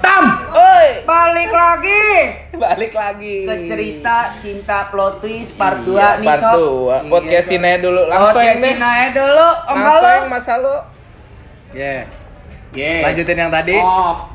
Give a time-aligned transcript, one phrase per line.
[0.00, 0.24] Tam,
[0.54, 2.06] Oi, balik lagi
[2.54, 3.48] balik lagi.
[3.48, 6.54] ke cerita cinta plot twist part 2 Iya, nih part sob.
[6.54, 6.96] dua.
[7.08, 8.02] Podcastin aja dulu.
[8.04, 8.84] Langsung Podcastin deh.
[8.84, 10.76] aja dulu, Om Langsung Mas Halo.
[11.72, 12.00] Yeah.
[12.70, 13.00] Yeah.
[13.02, 13.76] Lanjutin yang tadi.
[13.80, 14.16] Oh.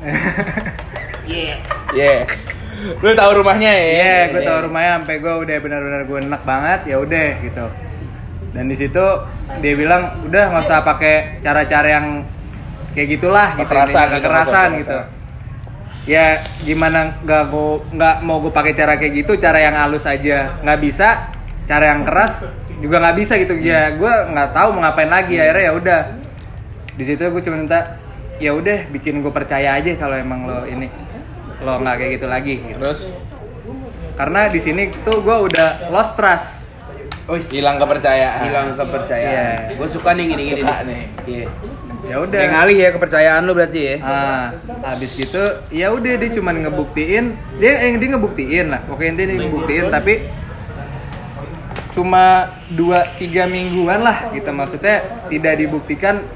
[1.26, 1.58] Yeah.
[1.90, 2.22] Yeah.
[3.02, 3.82] Lu tahu rumahnya ya?
[3.90, 7.66] Iya, gue tau rumahnya sampai gue udah benar-benar gue enak banget ya udah gitu.
[8.54, 9.06] Dan di situ
[9.58, 12.30] dia bilang udah nggak usah pakai cara-cara yang
[12.96, 15.00] kayak gitulah gitu, Kekerasan intinya, gitu, kekerasan gitu.
[16.06, 16.26] Ya
[16.64, 20.80] gimana nggak gue nggak mau gue pakai cara kayak gitu, cara yang halus aja nggak
[20.80, 21.30] bisa,
[21.68, 22.48] cara yang keras
[22.80, 23.60] juga nggak bisa gitu.
[23.60, 26.02] Ya gue nggak tahu mau ngapain lagi akhirnya ya udah.
[26.96, 28.00] Di situ gue cuma minta
[28.40, 30.88] ya udah bikin gue percaya aja kalau emang lo ini
[31.64, 33.00] lo nggak kayak gitu lagi gitu Terus
[34.20, 36.66] karena di sini tuh gue udah lost trust
[37.52, 38.42] hilang kepercayaan.
[38.46, 39.74] Hilang kepercayaan.
[39.74, 39.78] Iya.
[39.82, 40.86] Gue suka nih gini-gini Suka nih.
[40.86, 41.04] nih.
[41.26, 41.48] Iya.
[42.06, 43.96] Ya udah Yang ngalih ya kepercayaan lu berarti ya.
[44.00, 44.46] ah
[44.86, 47.26] habis gitu ya udah dia cuman ngebuktiin
[47.58, 50.14] dia yang dia ngebuktiin lah pokoknya dia ngebuktiin tapi
[51.92, 52.26] cuma
[52.70, 56.28] dua tiga mingguan lah gitu maksudnya tidak dibuktikan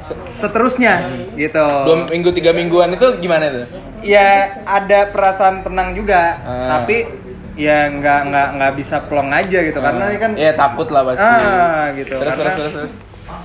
[0.00, 0.94] se- seterusnya
[1.34, 3.66] gitu Dua minggu tiga mingguan itu gimana tuh?
[4.00, 4.28] ya
[4.62, 6.68] ada perasaan tenang juga Ah.
[6.76, 7.08] tapi
[7.54, 11.24] ya nggak nggak nggak bisa plong aja gitu karena ini kan ya takut lah pasti.
[11.24, 12.92] ah gitu Terus terus Karena- terus terus.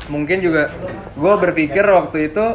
[0.09, 0.73] Mungkin juga
[1.13, 2.45] gue berpikir waktu itu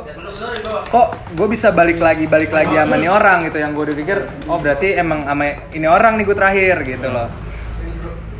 [0.91, 4.19] kok gue bisa balik lagi balik lagi sama nih orang gitu yang gue pikir
[4.51, 7.29] oh berarti emang sama ini orang nih gue terakhir gitu loh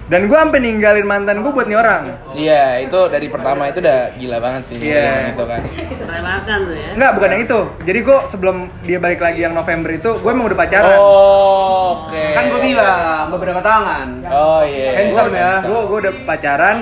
[0.05, 2.03] dan gue sampai ninggalin mantan gue buat nih orang
[2.37, 4.77] Iya, itu dari pertama itu udah gila banget sih.
[4.77, 5.33] Iya.
[5.33, 5.63] Itu kan.
[6.05, 9.91] relakan tuh ya Enggak, bukan yang itu jadi gue sebelum dia balik lagi yang November
[9.95, 12.25] itu gue emang udah pacaran Oh, oke.
[12.37, 14.09] Kan gue bilang beberapa tangan.
[14.29, 14.99] Oh iya.
[14.99, 15.63] Handsome ya.
[15.65, 16.77] gue gue udah pacaran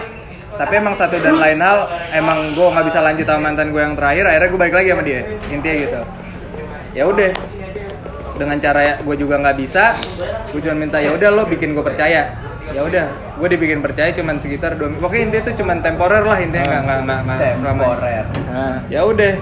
[0.53, 3.97] tapi emang satu dan lain hal emang gue nggak bisa lanjut sama mantan gue yang
[3.97, 6.00] terakhir akhirnya gue balik lagi sama dia intinya gitu.
[6.92, 7.31] Ya udah.
[8.33, 9.97] Dengan cara gue juga nggak bisa
[10.53, 12.36] gue cuma minta ya udah lo bikin gue percaya.
[12.72, 16.38] Ya udah gue dibikin percaya cuman sekitar dua minggu pokoknya intinya itu cuman temporer lah
[16.41, 18.25] intinya nggak nggak nggak Temporer.
[18.49, 19.34] Nah, ya udah.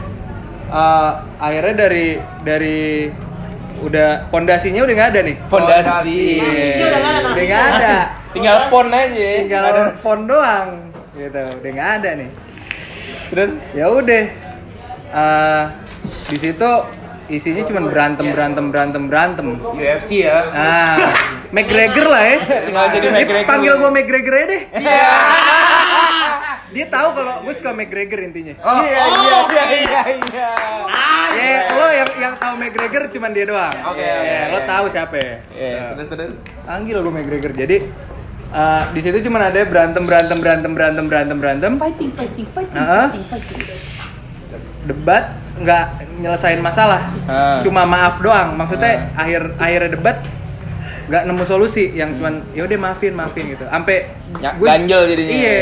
[0.71, 2.09] Eh, akhirnya dari
[2.47, 3.11] dari
[3.81, 5.37] udah pondasinya udah nggak ada nih.
[5.51, 6.23] Pondasi.
[6.39, 7.99] Udah nggak ada,
[8.31, 9.31] tinggal pon aja.
[9.43, 10.90] tinggal phone doang
[11.21, 12.31] gitu udah nggak ada nih.
[13.29, 14.23] Terus ya udah.
[15.11, 15.65] Eh,
[16.27, 16.71] di situ
[17.27, 19.47] isinya cuma berantem berantem berantem berantem.
[19.71, 20.51] UFC ya.
[20.51, 20.97] ah
[21.51, 22.37] McGregor lah ya.
[22.65, 23.47] Tinggal jadi Dia McGregor.
[23.47, 24.63] panggil gue McGregor aja deh.
[24.73, 25.11] Iya.
[26.71, 28.55] dia tahu kalau gue suka McGregor intinya.
[28.55, 30.51] Iya iya iya iya iya.
[31.31, 33.75] ya lo yang yang tahu McGregor cuma dia doang.
[33.87, 35.35] Oke, Ya, oke, lo tahu siapa ya?
[35.51, 36.33] Iya, terus terus.
[36.63, 37.53] panggil gue McGregor.
[37.53, 37.77] Jadi
[38.51, 41.73] eh, di situ cuma ada berantem berantem berantem berantem berantem berantem.
[41.77, 43.07] Fighting fighting fighting Heeh.
[43.09, 43.61] fighting fighting.
[44.83, 45.25] Debat
[45.57, 45.85] nggak
[46.19, 47.13] nyelesain masalah.
[47.25, 47.61] Ah.
[47.61, 48.55] cuma maaf doang.
[48.55, 50.17] Maksudnya akhir akhirnya debat
[51.07, 51.93] nggak nemu solusi.
[51.93, 53.65] Yang cuman ya udah maafin maafin gitu.
[53.65, 54.09] Sampai
[54.39, 55.33] Ya, ganjel jadinya.
[55.33, 55.59] iya.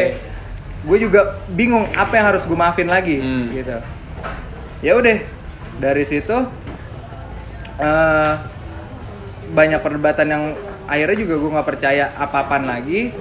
[0.79, 3.51] Gue juga bingung apa yang harus gue maafin lagi Hmm.
[3.51, 3.77] gitu.
[4.81, 5.17] Ya udah
[5.77, 6.37] dari situ
[7.79, 8.33] eh
[9.49, 10.45] banyak perdebatan yang
[10.89, 13.13] akhirnya juga gue nggak percaya apa-apaan lagi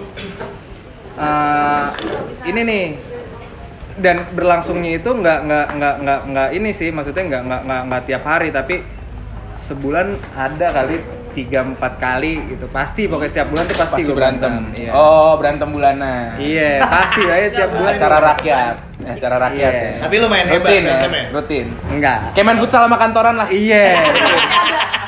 [1.17, 1.85] Eh,
[2.45, 2.85] ini nih
[3.97, 8.01] dan berlangsungnya itu nggak nggak nggak nggak nggak ini sih maksudnya nggak nggak nggak nggak
[8.05, 8.85] tiap hari tapi
[9.51, 11.01] sebulan ada kali
[11.33, 14.53] tiga empat kali gitu pasti pokoknya setiap bulan tuh pasti, Pasti gue berantem.
[14.75, 16.37] iya Oh, berantem bulanan.
[16.37, 18.75] iya pasti ya tiap bulan Acara rakyat.
[19.07, 19.81] Acara rakyat Iya.
[19.81, 19.93] ya.
[19.99, 21.23] Tapi lu main rutin hebat, ya, berantem ya?
[21.33, 21.65] rutin.
[21.91, 23.47] enggak Kayak main futsal sama kantoran lah.
[23.49, 23.85] iya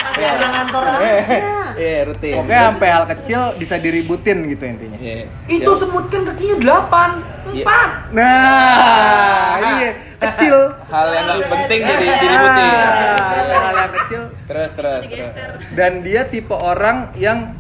[0.10, 2.34] masih ada kantor aja Iya, rutin.
[2.36, 5.26] pokoknya sampai hal kecil bisa diributin gitu intinya Iya.
[5.48, 7.10] Itu semut kan kakinya 8,
[7.50, 7.64] Iya.
[7.64, 8.14] 4.
[8.14, 10.56] nah iya kecil
[10.92, 12.68] Hal yang nggak penting jadi diributin.
[12.68, 15.32] Ah, hal yang kecil Terus terus terus.
[15.72, 17.54] dan dia tipe orang yang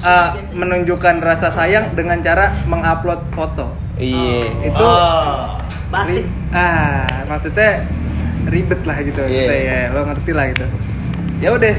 [0.00, 4.64] uh, menunjukkan rasa sayang dengan cara mengupload foto Iya.
[4.64, 5.56] itu Oh.
[5.86, 7.84] basic ri- ah maksudnya
[8.46, 9.28] ribet lah gitu Iya.
[9.28, 10.66] maksudnya ya lo ngerti lah gitu
[11.36, 11.74] ya udah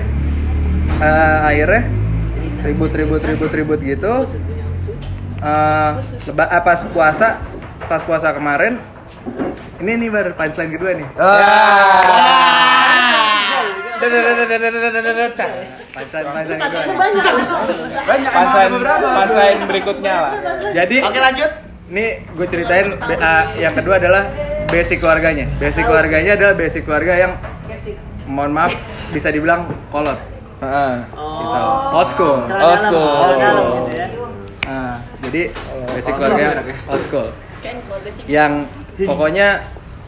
[0.99, 1.81] uh, akhirnya
[2.63, 4.13] ribut ribut ribut ribut gitu
[5.41, 7.37] uh, leba- ah, pas puasa
[7.87, 8.81] pas puasa kemarin
[9.77, 11.07] ini nih baru punchline kedua nih
[16.47, 16.65] nih.
[18.07, 18.71] Banyak Punchline,
[19.01, 20.33] punchline berikutnya lah.
[20.71, 21.51] jadi Oke lanjut.
[21.87, 22.05] Ini
[22.35, 24.27] gue ceritain ah, yang kedua adalah
[24.69, 25.49] basic keluarganya.
[25.57, 27.31] Basic keluarganya adalah basic keluarga yang
[28.27, 28.75] mohon maaf
[29.09, 30.36] bisa dibilang kolot.
[30.57, 30.93] Heeh.
[31.07, 31.61] Gitu.
[31.93, 32.37] Old school.
[32.43, 33.07] Celana Old dalam, school.
[33.07, 33.77] celana Old dalam school.
[33.83, 34.07] gitu ya.
[34.67, 35.41] Nah, jadi
[35.87, 37.27] basic keluarga yang old school.
[38.27, 38.51] Yang
[38.99, 39.47] pokoknya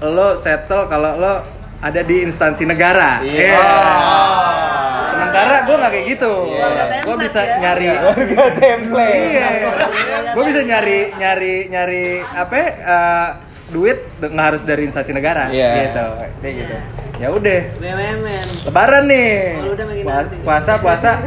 [0.01, 1.33] lo settle kalau lo
[1.79, 3.21] ada di instansi negara.
[3.21, 3.55] Iya.
[3.55, 3.59] Iya.
[5.09, 6.33] Sementara gue nggak kayak gitu.
[6.45, 7.55] Keluarga Gue bisa ya.
[7.57, 7.89] nyari.
[7.95, 9.15] Warga template.
[9.15, 9.47] Iya.
[10.33, 12.55] Gue bisa nyari nyari nyari apa?
[12.57, 13.27] eh,
[13.69, 15.48] duit nggak harus dari instansi negara.
[15.48, 15.69] Iya.
[15.86, 16.06] Gitu.
[16.39, 16.75] Kayak gitu.
[17.18, 17.60] Ya udah.
[18.63, 19.31] Lebaran nih.
[19.57, 20.38] Oh, udah nanti.
[20.39, 21.10] Puasa puasa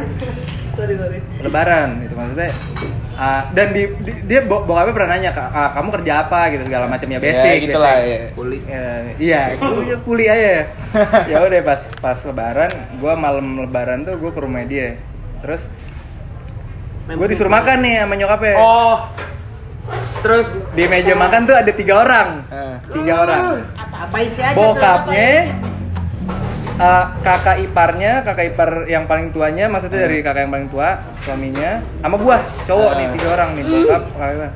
[0.73, 1.21] Sorry sorry.
[1.37, 2.49] lebaran itu maksudnya
[3.13, 6.65] ah, dan di, di- dia bo- bokapnya pernah nanya "Kak, ah, kamu kerja apa gitu
[6.65, 8.33] segala macam ya basic Ya, gitu lah, ya.
[8.33, 8.57] Kuli.
[8.65, 8.85] Ya,
[9.21, 10.65] iya gue pulih aja
[11.29, 14.97] ya udah pas pas lebaran gue malam lebaran tuh gue ke rumah dia
[15.39, 15.69] terus
[17.05, 18.97] gue disuruh makan nih sama nyokapnya Oh.
[20.23, 22.29] Terus di meja makan tuh ada tiga orang.
[22.47, 22.75] Eh.
[22.95, 23.41] tiga orang.
[23.77, 25.31] Apa isi aja bokapnya
[26.79, 31.79] eh, kakak iparnya kakak ipar yang paling tuanya maksudnya dari kakak yang paling tua suaminya
[32.01, 34.51] sama gua cowok nih tiga orang nih bokap kakak ipar.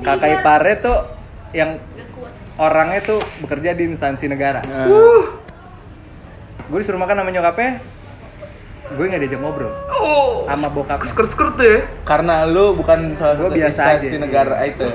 [0.00, 0.98] kakak iparnya tuh
[1.50, 1.70] yang
[2.60, 4.60] orangnya tuh bekerja di instansi negara.
[4.60, 5.24] Eh.
[6.70, 7.82] gue disuruh makan sama nyokapnya
[8.90, 10.44] gue nggak diajak ngobrol oh.
[10.44, 11.80] sama bokapnya Skirt-skirt tuh ya.
[12.02, 14.16] Karena lu bukan salah satu biasa aja.
[14.16, 14.88] negara itu.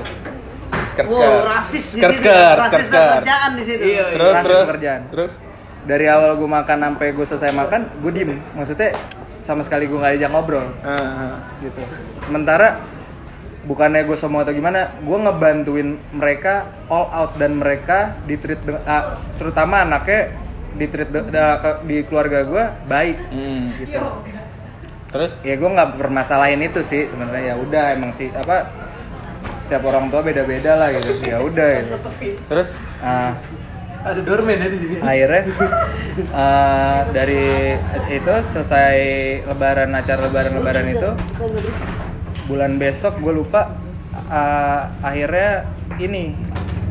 [0.86, 1.44] Skirt Wow, skirt.
[1.46, 2.22] rasis di Skirt sini.
[2.22, 3.10] skirt, Rasis skirt skirt.
[3.14, 3.82] pekerjaan di situ.
[3.82, 4.66] Iya, Terus Rasis terus.
[4.66, 5.00] pekerjaan.
[5.08, 5.32] Terus
[5.82, 8.90] dari awal gue makan sampai gue selesai makan gue diem maksudnya
[9.36, 11.30] sama sekali gue nggak diajak ngobrol eh,
[11.62, 11.78] gitu
[12.20, 12.82] sementara
[13.62, 16.54] bukannya gue semua atau gimana gue ngebantuin mereka
[16.86, 18.58] all out dan mereka di treat
[19.34, 20.34] terutama anaknya
[20.76, 21.10] di treat
[21.82, 23.16] di keluarga gue baik.
[23.32, 23.64] Hmm.
[23.80, 23.98] gitu.
[25.06, 25.32] Terus?
[25.40, 28.68] Ya gue nggak permasalahin itu sih sebenarnya ya udah emang sih apa
[29.64, 31.18] setiap orang tua beda-beda lah gitu.
[31.24, 31.96] Ya udah gitu.
[32.46, 32.76] Terus?
[33.00, 33.32] Ah,
[34.06, 34.96] Ada doorman ya di sini.
[35.02, 35.42] akhirnya
[36.22, 37.74] eh, dari
[38.06, 38.96] itu selesai
[39.50, 41.10] lebaran acara lebaran lebaran itu
[42.46, 43.74] bulan besok gue lupa
[44.30, 45.66] eh, akhirnya
[45.98, 46.38] ini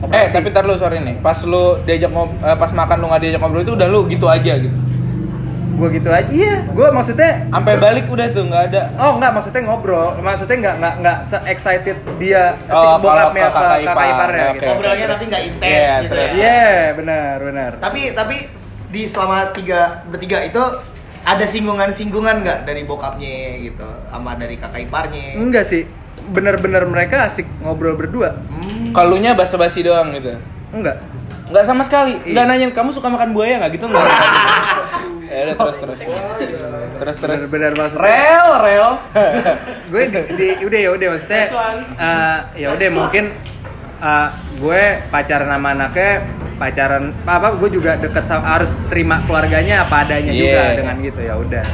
[0.06, 1.15] Eh, tapi ntar lu sorry nih.
[1.18, 4.27] Pas lu diajak ngob eh, pas makan lu nggak diajak ngobrol itu udah lu gitu
[4.27, 4.77] aja gitu.
[5.75, 8.81] gue gitu aja iya gue maksudnya Sampai balik udah tuh nggak ada.
[8.95, 13.27] oh nggak maksudnya ngobrol maksudnya nggak nggak nggak se excited dia si Oh, bokapnya kalau
[13.27, 14.07] ke apa kakak kakak ipar.
[14.07, 14.65] iparnya gitu.
[14.65, 16.24] Ngobrolnya tapi nggak intens Iya, gitu terus.
[16.24, 16.36] ya.
[16.38, 16.63] iya
[16.95, 18.36] benar benar Tapi tapi
[18.88, 20.63] di selama tiga bertiga itu
[21.21, 25.36] ada singgungan-singgungan nggak dari bokapnya gitu sama dari kakak iparnya?
[25.36, 25.83] enggak sih
[26.25, 28.63] bener-bener mereka asik ngobrol berdua Kalau
[29.18, 30.36] nya basa-basi doang gitu.
[30.71, 30.97] enggak
[31.45, 32.18] Nggak sama sekali.
[32.21, 32.33] Iya.
[32.33, 34.01] Nggak nanyain kamu suka makan buaya nggak gitu nggak?
[35.25, 36.00] ya udah terus terus.
[36.95, 37.39] Terus terus.
[37.45, 38.89] bener-bener maksudnya Rel, rel.
[39.92, 41.44] gue di, di- udah ya udah maksudnya
[41.94, 43.24] eh, ya udah mungkin
[44.00, 46.12] eh, gue pacaran sama anaknya
[46.56, 50.75] pacaran apa gue juga deket sama harus terima keluarganya apa adanya juga Iya.
[50.80, 51.65] dengan gitu ya udah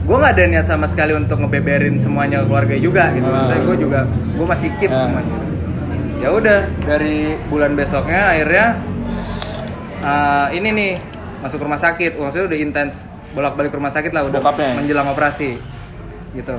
[0.00, 3.32] gue nggak ada niat sama sekali untuk ngebeberin semuanya ke keluarga juga gitu Ah.
[3.32, 5.00] maksudnya gue juga gue masih keep Ah.
[5.00, 5.34] semuanya
[6.20, 8.66] ya udah dari bulan besoknya akhirnya
[10.00, 10.92] eh, ini nih
[11.40, 14.76] masuk rumah sakit maksudnya udah intens bolak balik rumah sakit lah udah Bokapnya?
[14.76, 15.56] menjelang operasi
[16.32, 16.56] gitu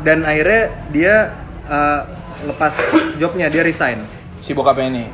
[0.00, 1.14] dan akhirnya dia
[1.66, 2.00] eh,
[2.46, 2.74] lepas
[3.16, 3.98] jobnya dia resign
[4.38, 5.04] Si bokapnya ini.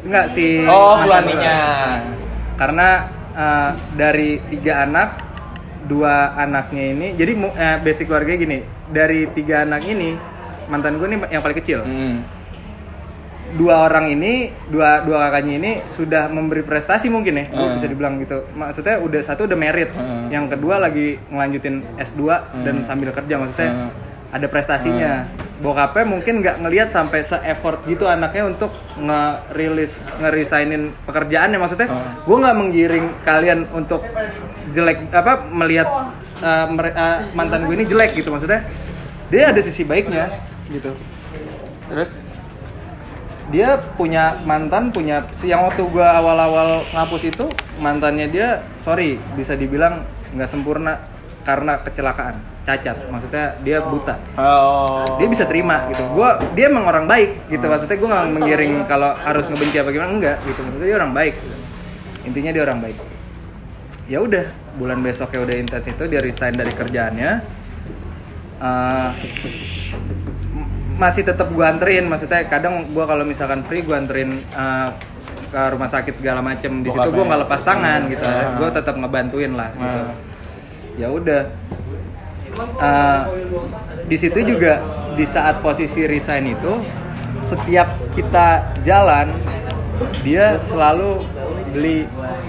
[0.00, 1.98] Enggak si Oh, suaminya.
[2.54, 2.88] karena
[3.30, 5.26] eh, dari tiga anak
[5.82, 10.14] dua anaknya ini jadi eh, basic keluarganya gini dari tiga anak ini
[10.66, 12.22] mantan gue nih yang paling kecil Hmm.
[13.50, 14.32] Dua orang ini
[14.66, 17.74] dua dua kakaknya ini sudah memberi prestasi mungkin ya Hmm.
[17.74, 20.28] bisa dibilang gitu maksudnya udah satu udah merit Hmm.
[20.28, 22.22] yang kedua lagi ngelanjutin S2
[22.62, 23.90] dan sambil kerja maksudnya Hmm.
[24.30, 25.26] ada prestasinya
[25.58, 32.22] bokapnya mungkin nggak ngelihat sampai se effort gitu anaknya untuk nge-release nge-resignin pekerjaannya maksudnya Hmm.
[32.22, 34.06] gue nggak menggiring kalian untuk
[34.70, 35.90] jelek apa melihat
[36.38, 38.62] uh, mere- uh, mantan gue ini jelek gitu maksudnya
[39.26, 40.30] dia ada sisi baiknya
[40.68, 40.94] gitu
[41.88, 42.29] Terus
[43.50, 47.46] dia punya mantan punya yang waktu gua awal-awal ngapus itu
[47.82, 51.02] mantannya dia sorry bisa dibilang nggak sempurna
[51.42, 52.96] karena kecelakaan cacat.
[53.10, 54.14] Maksudnya dia buta.
[54.38, 55.18] Oh.
[55.18, 56.04] dia bisa terima gitu.
[56.14, 57.64] Gua dia emang orang baik gitu.
[57.66, 60.60] Maksudnya gua nggak menggiring kalau harus ngebenci apa gimana enggak gitu.
[60.62, 61.34] Maksudnya dia orang baik.
[61.34, 61.56] Gitu.
[62.20, 62.96] intinya dia orang baik.
[64.04, 64.44] Ya udah
[64.76, 67.30] bulan besoknya udah intens itu dia resign dari kerjaannya.
[68.60, 69.14] M-
[71.00, 74.88] masih tetap gua anterin maksudnya kadang gua kalau misalkan free gua anterin eh,
[75.50, 78.54] ke rumah sakit segala macem di situ gua nggak lepas tangan gitu Ah.
[78.54, 80.12] gua tetap ngebantuin lah gitu Ah.
[80.96, 81.42] ya udah
[82.60, 83.20] Eh,
[84.04, 84.82] di situ juga
[85.14, 86.82] di saat posisi resign itu
[87.40, 88.46] setiap kita
[88.82, 89.30] jalan
[90.20, 91.24] dia selalu
[91.70, 92.04] beli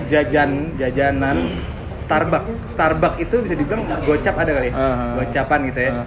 [0.09, 1.53] jajan jajanan
[1.95, 4.73] Starbucks Starbucks itu bisa dibilang gocap ada kali ya?
[4.73, 5.11] Uh-huh.
[5.21, 6.05] gocapan gitu ya Uh.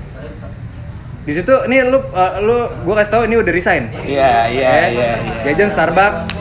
[1.25, 4.77] Di situ ini lu uh, lu gua kasih tahu ini udah resign Iya, iya, Ya.
[4.87, 5.43] iya, iya.
[5.47, 6.37] jajan Starbucks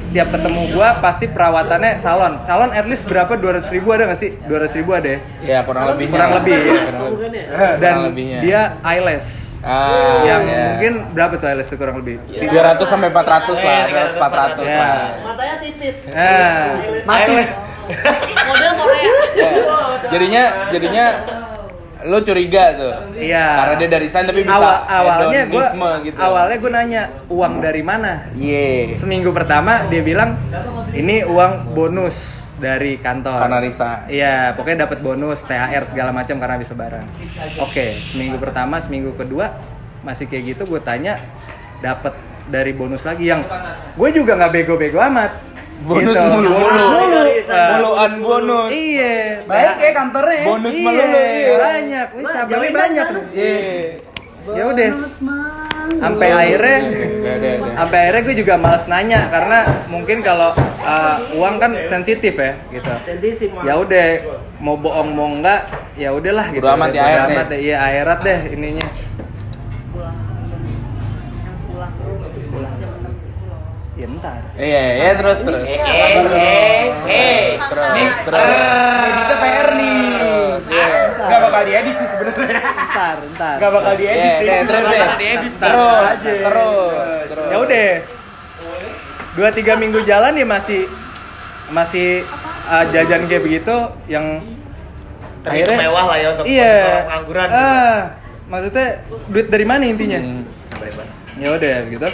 [0.00, 4.32] setiap ketemu gua pasti perawatannya salon salon at least berapa 200 ribu ada nggak sih
[4.40, 6.06] 200 ribu ada ya Ya kurang lebih.
[6.08, 6.80] Kurang lebih, ya.
[6.80, 7.42] Kurang lebih.
[7.42, 7.68] Ya?
[7.76, 10.64] dan Kurang dia eyelash Ah, yang ya.
[10.72, 12.48] mungkin berapa tuh eyelash tuh kurang lebih 300
[12.82, 14.78] sampai 400 lah, 300 400 Ya.
[14.78, 14.96] lah.
[15.20, 15.96] Matanya tipis.
[16.08, 16.64] Nah,
[17.04, 17.48] Matis.
[18.48, 19.12] Model Korea.
[19.36, 19.50] Ya.
[20.08, 21.06] Jadinya jadinya
[22.02, 22.92] lo curiga tuh.
[23.14, 26.16] iya Karena dia dari sana tapi bisa Awal- awalnya hedonisme gitu.
[26.16, 28.90] awalnya gua nanya uang dari mana Iya.
[28.90, 30.40] seminggu pertama dia bilang
[30.90, 32.16] ini uang bonus
[32.56, 34.04] dari kantor Karena Risa.
[34.06, 37.08] Iya, pokoknya dapat bonus THR segala macam karena habis lebaran.
[37.58, 39.56] Oke, seminggu pertama, seminggu kedua
[40.00, 41.20] masih kayak gitu gue tanya
[41.78, 42.12] dapat
[42.46, 43.40] dari bonus lagi yang
[43.90, 45.49] gue juga nggak bego-bego amat.
[45.80, 46.98] Bonus Gitu, mulu, bonus mulu.
[47.00, 47.22] mulu.
[47.72, 48.68] Muluan bonus.
[48.70, 49.14] Iya.
[49.44, 50.34] Baik ya kantornya.
[50.34, 50.44] ya.
[50.46, 51.18] Bonus Iya, melulu.
[51.18, 51.54] Iya.
[51.56, 52.06] banyak.
[52.10, 53.06] Ini cabangnya banyak.
[53.32, 53.58] Iya.
[54.50, 54.88] Ya udah.
[55.92, 57.72] Sampai akhirnya Udah, udah, udah.
[57.76, 62.88] sampai akhirnya gue juga males nanya karena mungkin kalau uh, uang kan sensitif ya gitu.
[63.02, 63.48] Sensitif.
[63.60, 64.06] ya udah
[64.58, 67.50] mau bohong mau enggak ya udahlah gitu Bodo amat Udah, ya, bodo akhir amat deh.
[67.50, 67.58] deh.
[67.60, 68.86] iya akhirat deh ininya
[74.20, 75.64] ya ntar Iya, ya terus terus.
[75.64, 77.44] Eh, eh, eh.
[77.56, 78.44] Terus terus.
[79.00, 80.04] Editnya PR nih.
[80.12, 80.88] Terus, iya.
[81.18, 82.60] Gak bakal diedit sih sebenarnya.
[82.86, 84.66] ntar ntar Gak bakal diedit Iya, sih.
[84.68, 84.84] terus
[85.16, 85.52] diedit.
[85.56, 87.48] Terus, terus, terus.
[87.48, 87.88] ya udah
[89.30, 90.90] dua tiga minggu jalan ya masih
[91.70, 92.26] masih
[92.66, 94.42] uh, jajan kayak begitu yang
[95.40, 97.46] Terhitung mewah lah ya untuk iya seorang pengangguran.
[97.46, 97.56] gitu.
[97.56, 97.98] ah
[98.44, 98.86] maksudnya
[99.30, 100.42] duit dari mana intinya Hmm.
[101.38, 102.08] ya udah gitu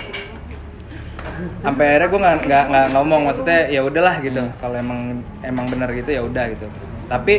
[1.60, 4.42] sampai akhirnya gue nggak nggak nggak ngomong maksudnya ya udahlah gitu.
[4.56, 5.00] Kalau emang
[5.40, 6.66] emang benar gitu ya udah gitu.
[7.06, 7.34] Tapi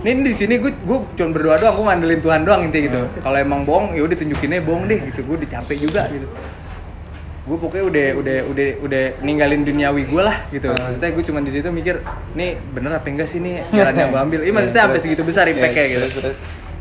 [0.00, 3.00] ini di sini gue gue cuma berdoa doang gue ngandelin Tuhan doang intinya gitu.
[3.20, 5.20] Kalau emang bohong ya udah tunjukinnya bohong deh gitu.
[5.22, 6.24] Gue udah capek juga gitu.
[7.40, 10.70] Gue pokoknya udah udah udah udah ninggalin duniawi gue lah gitu.
[10.70, 12.00] Maksudnya gue cuma di situ mikir
[12.32, 14.40] nih bener apa enggak sih nih jalan yang gue ambil?
[14.44, 16.00] Ini maksudnya sampai segitu besar impactnya Iya, gitu.
[16.06, 16.38] terus, terus.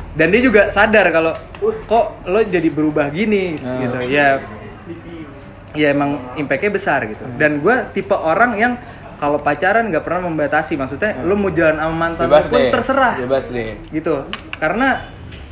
[0.09, 1.31] dan dia juga sadar kalau
[1.87, 3.55] kok lo jadi berubah gini?
[3.55, 3.97] Gitu.
[4.11, 4.39] Ya
[5.77, 7.23] ya emang impactnya besar gitu.
[7.37, 8.73] Dan gue tipe orang yang
[9.19, 10.79] kalau pacaran nggak pernah membatasi.
[10.79, 12.71] Maksudnya lo mau jalan sama mantan Bebas pun deh.
[12.71, 13.15] terserah.
[13.19, 13.75] Bebas deh.
[13.91, 14.25] gitu.
[14.57, 15.03] Karena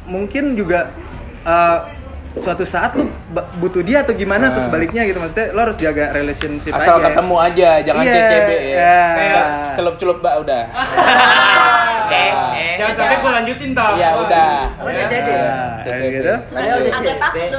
[0.07, 0.95] mungkin juga
[1.43, 1.96] uh,
[2.37, 3.09] suatu saat lu
[3.57, 4.65] butuh dia atau gimana atau Nah.
[4.65, 8.57] sebaliknya gitu maksudnya lo harus jaga relationship Asal aja ketemu aja, jangan Iya, CCB ya.
[8.63, 8.99] iya.
[9.11, 10.63] Kayak celup-celup mbak udah.
[12.07, 12.55] Eh, Ah.
[12.55, 13.93] eh, Jangan sampai gue lanjutin tau.
[13.93, 14.51] Iya udah.
[14.79, 14.93] Nah,
[15.83, 16.39] kayak gitu udah
[16.95, 17.49] Agak takut.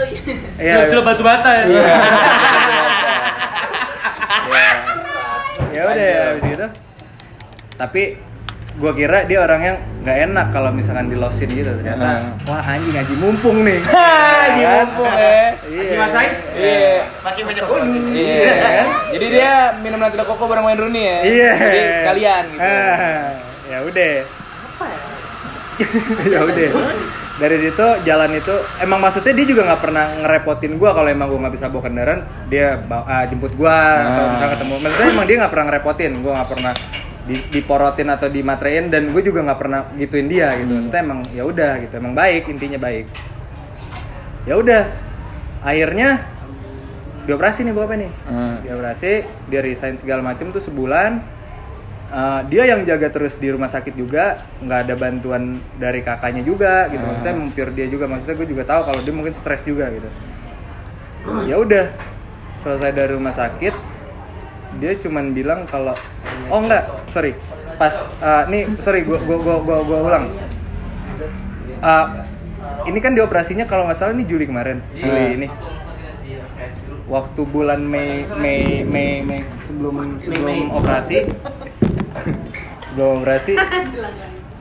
[0.56, 0.72] Iya.
[0.72, 1.64] Celup-celup batu bata ya.
[1.68, 1.84] Iya.
[5.68, 6.66] ya udah ya gitu
[7.76, 8.02] tapi
[8.78, 12.94] gua kira dia orang yang nggak enak kalau misalkan di losin gitu ternyata wah anjing
[12.94, 13.82] ngaji mumpung nih
[14.48, 14.74] Haji Kan?
[14.80, 15.36] mumpung ya.
[15.66, 16.32] iya Dimasain?
[16.54, 16.94] Iya.
[17.20, 17.90] Makin banyak bonus.
[18.08, 18.54] Iya.
[19.12, 21.18] Jadi dia minum nanti koko bareng main Rooney ya.
[21.20, 22.64] iya Jadi sekalian gitu.
[22.64, 23.36] Ah,
[23.68, 24.12] ya udah
[26.32, 26.68] ya udah
[27.38, 31.46] dari situ jalan itu emang maksudnya dia juga nggak pernah ngerepotin gua kalau emang gua
[31.46, 34.30] nggak bisa bawa kendaraan dia bawa, ah, jemput gua atau Ah.
[34.32, 36.72] misalnya ketemu maksudnya emang dia nggak pernah ngerepotin gua nggak pernah
[37.28, 40.72] di, diporotin atau dimatrein dan gue juga nggak pernah gituin dia gitu.
[40.72, 40.88] Hmm.
[40.88, 41.94] maksudnya emang ya udah gitu.
[42.00, 43.06] Emang baik intinya baik.
[44.48, 44.88] Ya udah
[45.60, 46.24] akhirnya
[47.28, 48.12] dioperasi nih bapak nih.
[48.24, 48.56] Hmm.
[48.64, 49.12] dioperasi
[49.52, 51.36] dia resign segala macam tuh sebulan.
[52.08, 56.88] Uh, dia yang jaga terus di rumah sakit juga nggak ada bantuan dari kakaknya juga
[56.88, 57.04] gitu.
[57.04, 58.08] Maksudnya mampir dia juga.
[58.08, 60.08] Maksudnya gue juga tahu kalau dia mungkin stres juga gitu.
[61.44, 61.92] Ya udah
[62.64, 63.97] selesai dari rumah sakit
[64.78, 65.94] dia cuman bilang kalau
[66.48, 67.34] oh enggak sorry.
[67.78, 70.24] Pas uh, nih sorry gua gua gua gua, gua ulang.
[71.78, 72.06] Uh,
[72.90, 75.48] ini kan dioperasinya kalau nggak salah ini Juli kemarin Juli ini.
[77.08, 81.16] Waktu bulan Mei Mei Mei Mei sebelum sebelum operasi.
[82.88, 83.54] Sebelum operasi.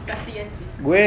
[0.07, 0.63] Kasian sih.
[0.79, 1.03] gue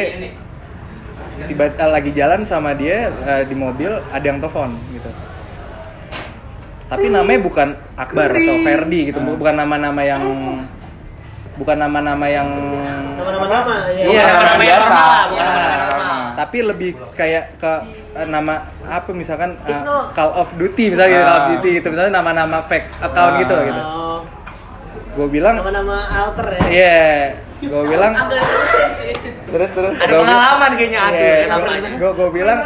[1.48, 5.08] tiba lagi jalan sama dia eh, di mobil ada yang telepon gitu
[6.90, 10.22] tapi namanya bukan Akbar atau Ferdi gitu bu- bukan nama-nama yang
[11.54, 12.48] bukan nama-nama yang
[13.12, 13.74] Nama-nama sama.
[13.92, 14.96] Iya, Nama biasa.
[15.28, 15.44] bukan Ya.
[15.46, 16.18] nama normal.
[16.32, 17.72] tapi lebih kayak ke
[18.16, 20.08] eh, nama apa misalkan Hipno.
[20.10, 21.28] Call of Duty misalnya gitu, Ah.
[21.28, 23.38] Call of Duty gitu misalnya nama-nama fake account Ah.
[23.38, 24.18] gitu gitu Oh,
[25.12, 26.60] gue bilang nama-nama alter ya.
[26.66, 26.98] iya
[27.60, 28.12] gue bilang.
[29.46, 29.92] Terus terus.
[29.92, 31.88] Ada Gua- pengalaman kayaknya aduh Iya, ya namanya.
[31.92, 32.58] gue gue bilang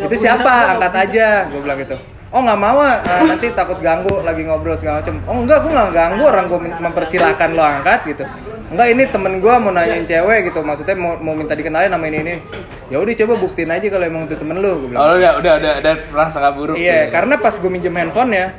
[0.00, 1.96] itu siapa angkat aja gue bilang gitu
[2.34, 5.22] oh nggak mau ah ah, nanti takut ganggu lagi ngobrol segala macem.
[5.30, 8.24] Oh enggak gue nggak ganggu orang gue mempersilahkan lo angkat gitu.
[8.74, 10.66] Enggak ini temen gue mau nanyain cewek gitu.
[10.66, 12.34] Maksudnya mau, mau minta dikenalin nama ini ini.
[12.90, 15.02] Ya udah coba buktiin aja kalau emang itu temen lu gue bilang.
[15.06, 16.74] Oh udah udah udah udah rasa kabur.
[16.74, 18.50] Iya, karena pas gue minjem handphone ya,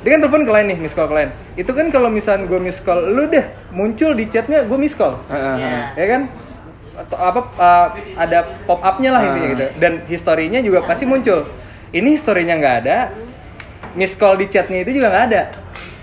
[0.00, 1.28] dia kan telepon ke lain nih miss call ke lain.
[1.60, 3.44] Itu kan kalau misalnya gue miss call lu deh
[3.76, 5.20] muncul di chatnya gue miss call.
[5.28, 6.00] Heeh.
[6.00, 6.22] ya kan?
[6.98, 9.66] Atau apa uh, ada pop upnya lah intinya gitu.
[9.76, 11.44] Dan historinya juga pasti muncul
[11.92, 12.98] ini historinya nggak ada
[13.96, 15.42] miss call di chatnya itu juga nggak ada.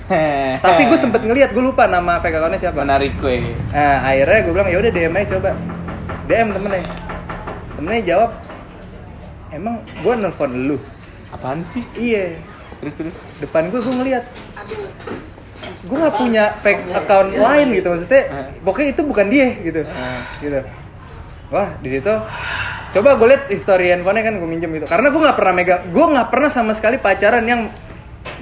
[0.65, 2.85] Tapi gue sempet ngeliat gue lupa nama fake accountnya siapa.
[2.85, 3.41] Menarik kue.
[3.73, 5.51] nah akhirnya gue bilang ya udah DM aja coba.
[6.29, 6.83] DM temennya.
[7.75, 8.29] Temennya jawab
[9.53, 10.77] emang gue nelfon lu?
[11.33, 11.81] Apaan sih?
[11.97, 12.37] iya.
[12.81, 13.15] Terus terus.
[13.41, 14.23] depan gue gue ngeliat.
[15.85, 18.21] Gue nggak punya fake account lain gitu maksudnya
[18.61, 19.81] pokoknya itu bukan dia gitu.
[20.41, 20.59] Gitu.
[21.49, 22.13] Wah di situ
[22.95, 24.87] coba gue liat history handphonenya kan gue minjem gitu.
[24.87, 27.67] Karena gue nggak pernah megang gue nggak pernah sama sekali pacaran yang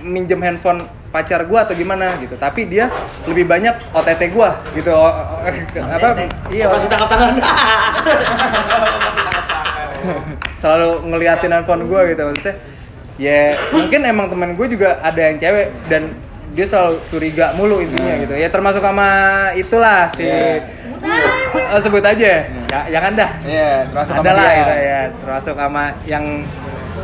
[0.06, 2.38] minjem handphone pacar gue atau gimana gitu.
[2.38, 2.94] Tapi dia
[3.26, 4.94] lebih banyak OTT gue gitu.
[4.94, 5.42] O- o-
[5.90, 6.30] apa?
[6.54, 6.70] Iya.
[6.70, 7.34] Masih tangkap tangan.
[10.62, 12.56] selalu ngeliatin handphone gue gitu maksudnya.
[13.18, 16.14] Ya mungkin emang teman gue juga ada yang cewek dan
[16.54, 18.34] dia selalu curiga mulu intinya gitu.
[18.38, 19.10] Ya termasuk sama
[19.58, 20.30] itulah si
[21.74, 22.48] Oh, sebut aja.
[22.50, 23.32] Ya, jangan dah.
[23.46, 24.58] Iya, termasuk sama ada lah dia.
[24.62, 25.00] gitu ya.
[25.22, 26.26] Termasuk sama yang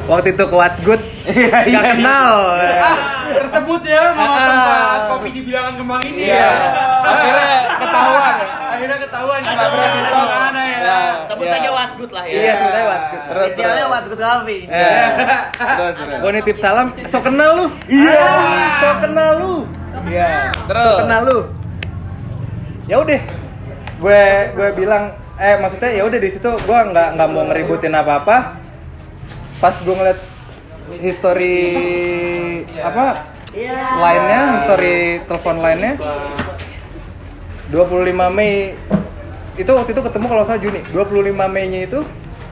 [0.10, 2.98] waktu itu ke What's Good Iya, nggak iya, kenal Ah,
[3.32, 4.42] tersebut ya nama Ah.
[4.42, 6.42] tempat kopi di bilangan kembang ini Iya.
[6.42, 6.50] ya.
[7.00, 7.46] Akhirnya
[7.78, 8.36] ketahuan.
[8.70, 10.98] Akhirnya ketahuan di pasar di mana ya.
[11.24, 11.54] Sebut Iya.
[11.54, 12.34] saja what's good lah ya.
[12.34, 14.62] iya sebut aja What's Good Terus Inisialnya What's Good Coffee.
[14.66, 15.08] Eh,
[15.54, 16.20] terus terus.
[16.20, 18.26] gue nitip salam so kenal lu iya
[18.76, 19.56] so kenal lu
[20.02, 20.32] Iya.
[20.50, 20.96] So Terus.
[20.98, 21.38] kenal lu
[22.86, 23.22] ya udah
[24.00, 25.04] gue gue bilang
[25.38, 28.38] eh maksudnya ya udah di situ gue nggak nggak mau ngeributin apa apa
[29.60, 30.20] pas gue ngeliat
[31.04, 31.60] history
[32.80, 33.28] apa?
[34.00, 35.94] Lainnya history telepon lainnya
[37.70, 38.74] 25 Mei.
[39.60, 40.80] Itu waktu itu ketemu kalau salah Juni.
[40.82, 42.00] 25 Mei nya itu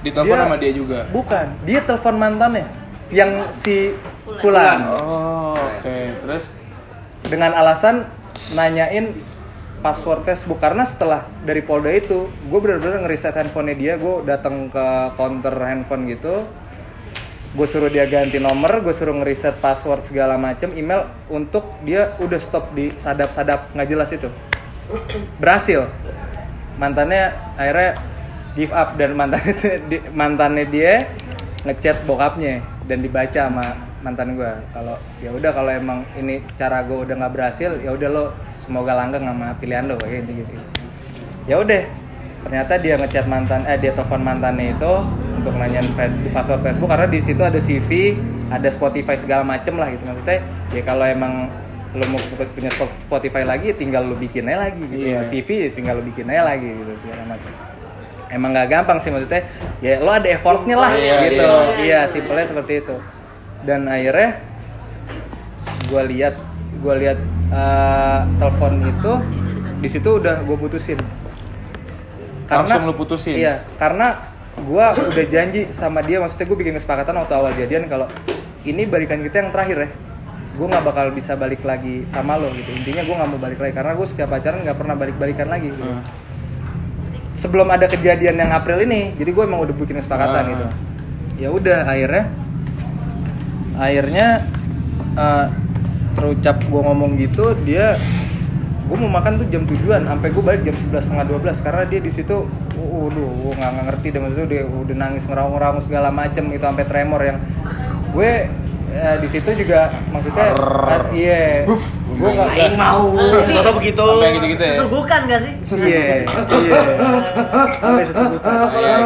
[0.03, 1.09] Ditelepon sama dia juga.
[1.09, 1.47] bukan.
[1.65, 2.67] Dia telepon mantannya
[3.09, 3.95] yang si
[4.43, 4.83] Fulan.
[4.83, 5.97] Oh, oke.
[6.21, 6.51] Terus?
[7.23, 8.03] Dengan alasan
[8.51, 9.15] nanyain
[9.79, 10.59] password Facebook.
[10.59, 13.93] Karena setelah dari Polda itu gue bener-bener ngeriset handphonenya dia.
[13.95, 16.43] Gue datang ke counter handphone gitu
[17.57, 22.37] gue suruh dia ganti nomor gue suruh ngeriset password segala macem email untuk dia udah
[22.37, 24.29] stop di sadap-sadap nggak jelas itu.
[25.41, 25.89] Berhasil.
[26.77, 27.97] Mantannya akhirnya
[28.53, 29.57] give up dan mantannya
[30.21, 31.09] mantannya dia
[31.65, 33.65] ngechat bokapnya dan dibaca sama
[34.05, 38.09] mantan gue kalau ya udah kalau emang ini cara gue udah nggak berhasil ya udah
[38.13, 40.53] lo semoga langgeng sama pilihan lo kayak gitu gitu
[41.49, 41.81] ya udah
[42.43, 44.93] ternyata dia ngechat mantan eh dia telepon mantannya itu
[45.37, 48.15] untuk nanyain Facebook password Facebook karena di situ ada CV
[48.47, 50.07] ada Spotify segala macem lah gitu.
[50.07, 50.39] Maksudnya
[50.71, 51.51] ya kalau emang
[51.95, 52.19] lo mau
[52.53, 52.69] punya
[53.07, 55.01] Spotify lagi tinggal lo bikin aja lagi gitu.
[55.07, 55.23] Iya.
[55.23, 57.51] CV tinggal lo bikin aja lagi gitu segala macam
[58.27, 59.47] emang nggak gampang sih maksudnya
[59.79, 61.47] ya lo ada effortnya lah Iya, gitu.
[61.47, 61.63] Iya.
[61.79, 62.95] iya simpelnya seperti itu.
[63.63, 64.39] Dan akhirnya
[65.87, 66.35] gue lihat
[66.77, 67.19] gue lihat
[67.51, 69.13] eh, telepon itu
[69.77, 70.99] di situ udah gue putusin
[72.47, 73.35] Langsung lu putusin?
[73.35, 78.09] iya karena gue udah janji sama dia maksudnya gue bikin kesepakatan waktu awal jadian kalau
[78.63, 79.89] ini balikan kita yang terakhir ya
[80.57, 83.73] gue nggak bakal bisa balik lagi sama lo gitu intinya gue nggak mau balik lagi
[83.73, 85.85] karena gue setiap pacaran nggak pernah balik balikan lagi gitu.
[85.85, 86.01] Hmm.
[87.31, 90.49] sebelum ada kejadian yang April ini jadi gue emang udah bikin kesepakatan Ah.
[90.49, 90.65] gitu
[91.37, 92.23] ya udah akhirnya
[93.77, 94.27] akhirnya
[95.13, 95.45] eh,
[96.17, 97.93] terucap gue ngomong gitu dia
[98.87, 101.83] gue mau makan tuh jam tujuan sampai gue balik jam sebelas setengah dua belas karena
[101.83, 102.47] dia di situ
[102.79, 107.19] waduh gue nggak ngerti deh maksudnya dia udah nangis ngeraung-ngeraung segala macem itu sampai tremor
[107.19, 107.37] yang
[108.15, 108.31] gue
[108.91, 111.41] eh, di situ juga maksudnya eh, iya
[112.17, 113.13] gue nggak mau.
[113.13, 114.01] Atau begitu.
[114.01, 114.73] Sampai gitu-gitu ya.
[114.73, 115.53] Susugukan gak sih?
[115.85, 116.81] Iya, iya.
[117.77, 118.53] Sampai sesebutan.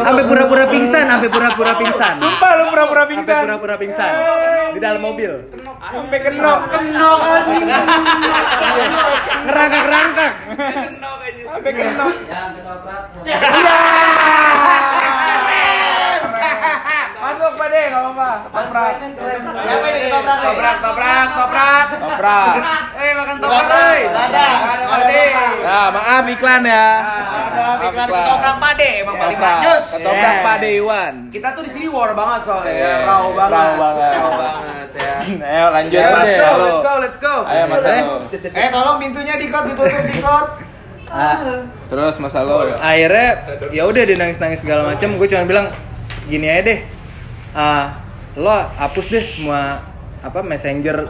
[0.07, 2.13] Sampai pura-pura pingsan, sampai pura-pura pingsan.
[2.23, 3.41] Sumpah lu pura-pura Sampai pingsan.
[3.43, 4.11] pura-pura pingsan
[4.71, 5.31] di dalam mobil.
[5.91, 6.59] Sampai kenok.
[6.71, 7.67] Kenok anjing.
[9.43, 10.33] Ngerangkak-rangkak.
[11.51, 12.13] Sampai kenok.
[13.21, 14.80] Masuk
[18.11, 18.51] Apa-apa.
[18.51, 18.91] Toprak.
[19.57, 20.37] Siapa ini ketoprak?
[20.41, 21.85] Toprak, toprak, toprak.
[21.95, 22.53] Toprak.
[22.93, 23.63] Eh, makan toprak.
[23.63, 24.47] Nggak ada.
[24.91, 25.21] Ada.
[25.61, 26.87] Ya, maaf iklan ya.
[27.01, 29.81] Ada iklan ketoprak pade emang paling lanjut.
[29.89, 30.43] Ketoprak Yeah.
[30.43, 31.13] Pak De Iwan.
[31.29, 33.51] Kita tuh di sini war banget soalnya ya, Eh, raw banget.
[33.51, 34.11] raw banget.
[34.13, 35.15] Raw banget ya.
[35.51, 36.19] Ayo lanjut Ya, Mas.
[36.21, 37.35] let's go, let's go, let's go.
[37.43, 37.83] Ayo Mas.
[38.51, 40.45] Eh tolong pintunya dikot ditutup dikot.
[41.91, 42.71] Terus Mas Halo.
[42.73, 43.27] Akhirnya
[43.69, 45.09] ya udah dia nangis-nangis segala macam.
[45.15, 45.67] Gue cuma bilang
[46.25, 46.79] gini aja deh.
[47.51, 47.99] Ah,
[48.33, 49.83] lo hapus deh semua
[50.19, 51.03] apa messenger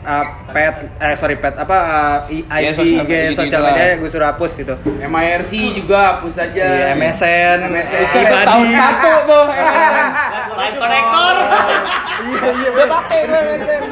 [0.00, 1.78] ah, pet eh sorry pet apa
[2.26, 3.72] I- Iya, IG, sosial IG, media sosial gitu lah.
[3.72, 4.74] media gue suruh hapus gitu.
[5.00, 6.64] MIRC juga hapus aja.
[6.64, 8.02] Iya, MSN, MSN.
[8.04, 8.72] si Tahun Badi.
[8.72, 9.46] satu tuh.
[10.50, 11.34] Live connector.
[12.18, 12.68] Iya iya.
[12.68, 13.82] Gue pakai gue MSN.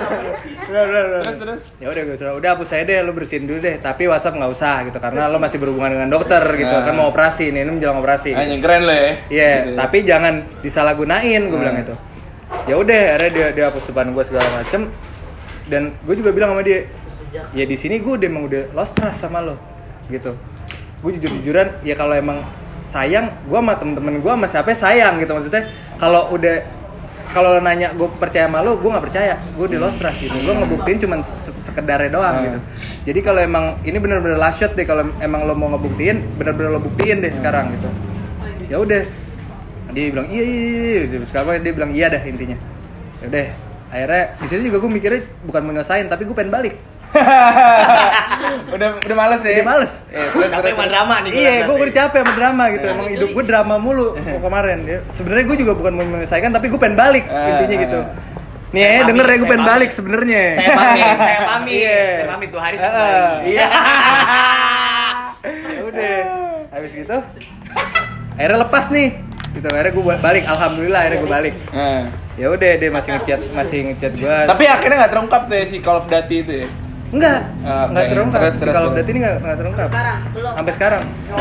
[0.76, 1.60] Terus terus.
[1.76, 4.50] ya udah gue suruh udah hapus aja deh lu bersihin dulu deh tapi WhatsApp nggak
[4.50, 6.82] usah gitu karena lo masih berhubungan dengan dokter gitu Ah.
[6.82, 9.00] kan mau operasi nih ini menjelang operasi Ah, yang keren lo ya.
[9.00, 9.76] Iya, Gitu ya.
[9.78, 11.84] tapi jangan disalahgunain gue bilang Hmm.
[11.84, 11.94] itu.
[12.64, 14.86] Ya udah, akhirnya dia dia hapus depan gue segala macem.
[15.66, 16.86] Dan gue juga bilang sama dia,
[17.50, 19.58] ya di sini gue udah emang udah lost trust sama lo,
[20.06, 20.30] gitu.
[21.00, 22.46] Gue jujur jujuran, ya kalau emang
[22.82, 25.66] sayang, gue sama temen-temen gue sama siapa sayang gitu maksudnya.
[25.96, 26.62] Kalau udah
[27.28, 29.34] kalau lo nanya gue percaya sama lo, gue nggak percaya.
[29.52, 30.34] Gue udah lost trust gitu.
[30.34, 32.44] Gue ngebuktiin cuman se- sekedarnya doang Hmm.
[32.44, 32.58] gitu.
[33.04, 34.82] Jadi kalau emang ini bener-bener last shot deh.
[34.82, 37.88] Kalau emang lo mau ngebuktiin, bener-bener lo buktiin deh sekarang gitu.
[38.66, 39.02] Ya udah,
[39.88, 41.24] dia bilang iya iya iya, iya.
[41.24, 42.58] Sekarang dia bilang iya dah intinya
[43.16, 43.46] ya udah
[43.86, 46.74] akhirnya di situ juga gue mikirnya bukan mau nyelesain tapi gue pengen balik
[48.74, 49.52] udah udah males ya.
[49.56, 49.92] Udah males.
[50.06, 51.30] Terus, Capek sama drama nih.
[51.32, 54.08] iya gue udah capek sama drama gitu emang hidup gue drama mulu
[54.44, 57.82] kemarin ya sebenarnya gue juga bukan mau menyelesaikan tapi gue pengen balik Ah, intinya ah,
[57.82, 58.00] gitu
[58.68, 61.72] nih Saya ya pamit, denger ya gue pengen balik sebenarnya Saya pamit, saya pamit.
[61.72, 62.00] Iya.
[62.02, 62.98] Saya pamit dua hari sebelum.
[62.98, 63.34] ah.
[63.42, 63.66] Iya.
[65.46, 66.16] ya udah
[66.68, 67.18] habis gitu
[68.32, 69.08] akhirnya lepas nih
[69.54, 71.54] gitu akhirnya gue balik alhamdulillah akhirnya gue balik
[72.36, 75.76] ya udah dia masih ngechat masih ngechat gue Tapi akhirnya nggak terungkap tuh ya si
[75.80, 76.68] Call of Duty itu ya.
[77.06, 78.12] Enggak, Ah, enggak oke.
[78.12, 78.40] terungkap.
[78.42, 78.90] Terus, terus, terus.
[78.92, 79.88] Duty ini enggak, enggak terungkap.
[79.88, 80.52] Sekarang belum.
[80.52, 81.02] Sampai sekarang.
[81.28, 81.38] Oh.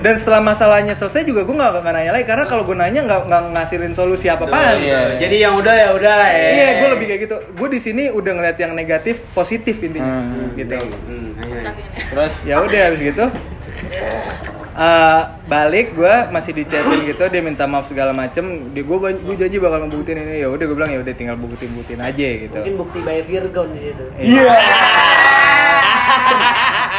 [0.00, 3.20] Dan setelah masalahnya selesai juga gue nggak nggak nanya lagi karena kalau gue nanya nggak
[3.26, 4.76] nggak ngasilin solusi apa apaan.
[4.78, 5.00] Iya.
[5.18, 6.48] Jadi yang udah ya udah lah ya.
[6.48, 7.36] Iya, gue lebih kayak gitu.
[7.52, 10.54] Gue di sini udah ngeliat yang negatif positif intinya, Hmm.
[10.54, 10.76] gitu.
[10.80, 11.60] Hmm, ayo.
[12.08, 13.24] Terus Ya udah habis gitu.
[14.72, 18.72] eh, balik gue masih dichatin gitu dia minta maaf segala macem.
[18.72, 20.44] Dia gue gue janji bakal ngebuktiin ini.
[20.44, 22.56] Ya udah gue bilang ya udah tinggal buktiin buktiin aja gitu.
[22.56, 24.04] Mungkin bukti by Virgon di situ.
[24.16, 24.54] Iya.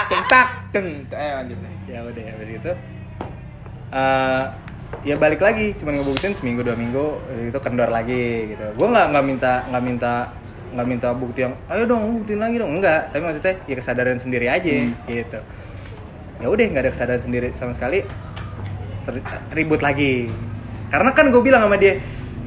[0.10, 0.88] Teng tak teng.
[1.10, 1.74] Eh lanjut deh.
[1.94, 2.72] ya udah habis gitu
[3.94, 4.44] eh
[5.06, 5.74] ya balik lagi.
[5.78, 7.06] Cuman ngebuktiin seminggu dua minggu
[7.50, 8.66] itu kendor lagi gitu.
[8.78, 10.14] Gue nggak nggak minta nggak minta
[10.74, 12.70] nggak minta bukti yang ayo dong buktiin lagi dong.
[12.78, 13.10] Enggak.
[13.10, 14.70] Tapi maksudnya ya kesadaran sendiri aja
[15.10, 15.42] gitu
[16.44, 18.04] ya udah nggak ada kesadaran sendiri sama sekali.
[19.04, 19.24] Ter-
[19.56, 20.28] ribut lagi.
[20.92, 21.98] Karena kan gue bilang sama dia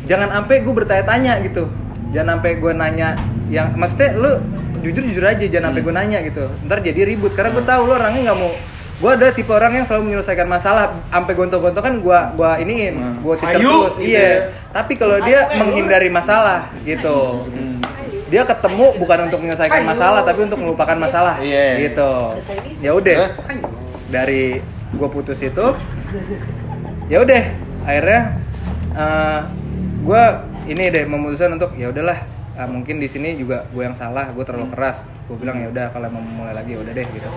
[0.04, 1.64] jangan sampai gue bertanya-tanya gitu.
[2.12, 3.16] Jangan sampai gue nanya
[3.48, 4.32] yang maksudnya lu
[4.78, 6.44] jujur jujur aja jangan sampai gue nanya gitu.
[6.64, 8.52] Ntar jadi ribut karena gue tahu lo orangnya nggak mau.
[8.96, 13.34] Gue ada tipe orang yang selalu menyelesaikan masalah sampai gontok-gontok kan gue gua iniin gue
[13.36, 14.00] cicer Ayo, terus.
[14.00, 14.24] gitu iya.
[14.24, 14.36] ya.
[14.72, 17.44] tapi kalau dia menghindari masalah gitu.
[18.26, 21.92] Dia ketemu bukan untuk menyelesaikan masalah tapi untuk melupakan masalah Iya.
[21.92, 22.10] gitu.
[22.80, 23.28] Ya udah
[24.10, 24.62] dari
[24.94, 25.66] gue putus itu
[27.10, 27.42] ya udah
[27.86, 28.20] akhirnya
[30.02, 30.24] gue
[30.66, 32.26] ini deh memutuskan untuk ya udahlah
[32.58, 35.86] ah, mungkin di sini juga gue yang salah gue terlalu keras gue bilang ya udah
[35.90, 37.28] kalau mau mulai lagi ya udah deh gitu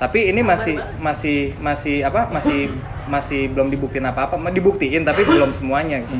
[0.00, 2.72] tapi ini masih masih masih apa masih
[3.04, 6.16] masih belum dibuktiin apa apa dibuktiin tapi belum semuanya gitu.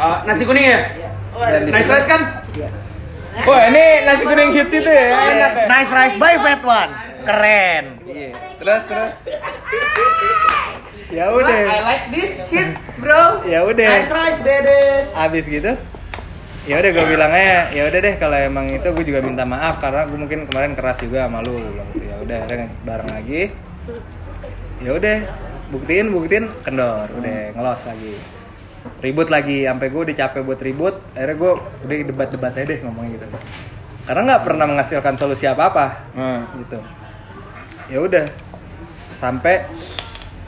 [0.00, 0.88] Ah, nasi kuning ya?
[1.36, 2.40] Dan di Nice rice kan?
[3.44, 5.64] Wah ini nasi kuning hits itu ya, enak ya.
[5.68, 7.09] Nice rice by Fat One.
[7.22, 7.84] Keren.
[8.02, 8.30] Iya.
[8.56, 9.14] Terus terus.
[11.10, 13.42] ya I udah like this shit, bro.
[13.42, 15.08] ya udah Nice rice bedes.
[15.12, 15.72] abis gitu
[16.62, 20.06] ya udah gue bilangnya ya udah deh kalau emang itu gue juga minta maaf karena
[20.06, 22.38] gue mungkin kemarin keras juga sama lu bilang gitu ya udah
[22.84, 23.42] bareng lagi
[24.78, 25.16] ya udah
[25.68, 28.14] buktiin buktiin kendor udah ngelos lagi
[29.00, 33.18] ribut lagi sampai gue udah capek buat ribut akhirnya gue udah debat-debat aja deh ngomongnya
[33.18, 33.26] gitu
[34.04, 36.44] karena nggak pernah menghasilkan solusi apa apa Hmm.
[36.60, 36.78] gitu
[37.90, 38.26] ya udah
[39.12, 39.66] sampai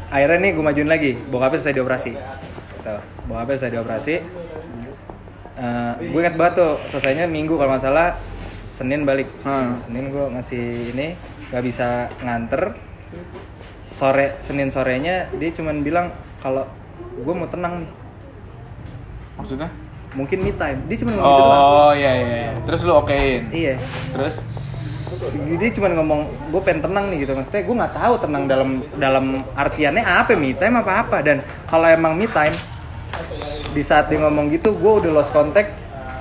[0.08, 2.94] akhirnya nih gue majuin lagi bokapnya selesai dioperasi gitu.
[3.26, 4.16] bokapnya selesai dioperasi
[5.52, 8.16] Eh, gue ingat banget tuh selesainya minggu kalau nggak salah
[8.50, 9.76] senin balik Hmm.
[9.78, 11.12] senin gue ngasih ini
[11.46, 12.72] nggak bisa nganter
[13.86, 16.08] sore senin sorenya dia cuman bilang
[16.40, 16.64] kalau
[17.14, 17.90] gue mau tenang nih
[19.34, 19.68] Maksudnya?
[20.12, 22.26] mungkin me time dia cuma ngomong gitu doang Oh iya iya.
[22.26, 22.50] iya.
[22.62, 23.42] Terus lu okein.
[23.50, 23.74] iya
[24.10, 24.34] Terus
[25.30, 27.32] dia cuma ngomong gue pengen tenang nih gitu.
[27.38, 31.16] Maksudnya gue nggak tahu tenang dalam dalam artiannya apa me time apa apa.
[31.22, 32.54] Dan kalau emang me time
[33.72, 35.72] di saat dia ngomong gitu gue udah lost contact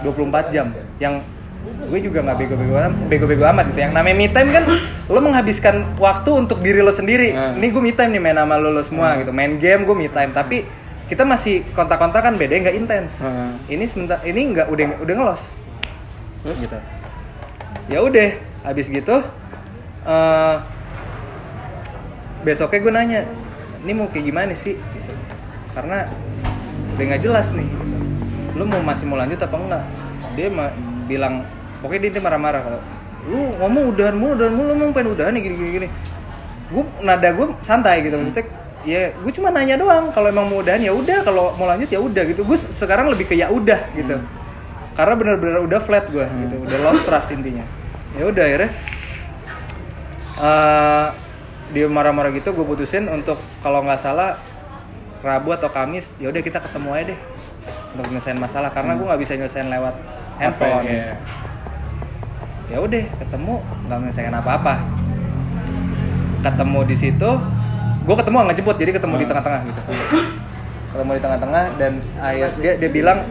[0.05, 0.69] 24 jam.
[1.01, 1.25] Yang
[1.61, 3.79] gue juga nggak bego-bego amat, bego-bego amat gitu.
[3.85, 4.63] Yang namanya me time kan
[5.11, 7.33] lo menghabiskan waktu untuk diri lo sendiri.
[7.33, 7.57] Hmm.
[7.59, 9.33] ini gue me time nih main sama lo, lo semua gitu.
[9.33, 10.31] Main game gue me time.
[10.31, 10.63] Tapi
[11.11, 13.25] kita masih kontak-kontak kan beda nggak intens.
[13.25, 13.59] Hmm.
[13.67, 15.59] ini sebentar ini nggak udah udah ngelos
[16.45, 16.57] Terus?
[16.63, 16.77] gitu.
[17.91, 19.17] Ya udah habis gitu
[20.01, 20.57] eh
[22.41, 23.21] besoknya gue nanya
[23.81, 24.77] ini mau kayak gimana sih?
[24.77, 25.13] Gitu.
[25.73, 26.09] karena
[26.97, 27.97] udah nggak jelas nih gitu.
[28.57, 29.83] lu mau masih mau lanjut apa enggak?
[30.35, 30.75] Dia ma-
[31.07, 31.47] bilang
[31.81, 32.79] pokoknya dia marah-marah kalau
[33.29, 35.87] lu ngomong udahan mulu udahan mulu lu emang pengen udahan nih gini gini gini.
[36.73, 38.45] Gue nada gue santai gitu maksudnya
[38.81, 42.01] ya gue cuma nanya doang kalau emang mau udahan ya udah kalau mau lanjut ya
[42.01, 42.41] udah gitu.
[42.45, 44.17] Gue sekarang lebih ke ya udah gitu.
[44.97, 46.55] Karena bener-bener udah flat gue gitu.
[46.61, 47.63] Udah lost trust intinya
[48.17, 48.71] ya udah akhirnya
[50.41, 51.07] eh
[51.71, 54.35] dia marah-marah gitu gue putusin untuk kalau nggak salah
[55.21, 57.19] Rabu atau Kamis ya udah kita ketemu aja deh
[57.93, 59.95] untuk nyelesain masalah karena gue nggak bisa nyelesain lewat
[60.41, 60.85] handphone.
[60.87, 61.15] Iya.
[62.71, 63.53] ya udah ketemu
[63.87, 64.73] nggak menyelesaikan apa-apa.
[66.41, 67.29] Ketemu di situ
[68.01, 69.81] gue ketemu nggak jemput jadi ketemu di tengah-tengah gitu.
[70.91, 71.93] Ketemu di tengah-tengah dan
[72.25, 73.29] ayah dia dia bilang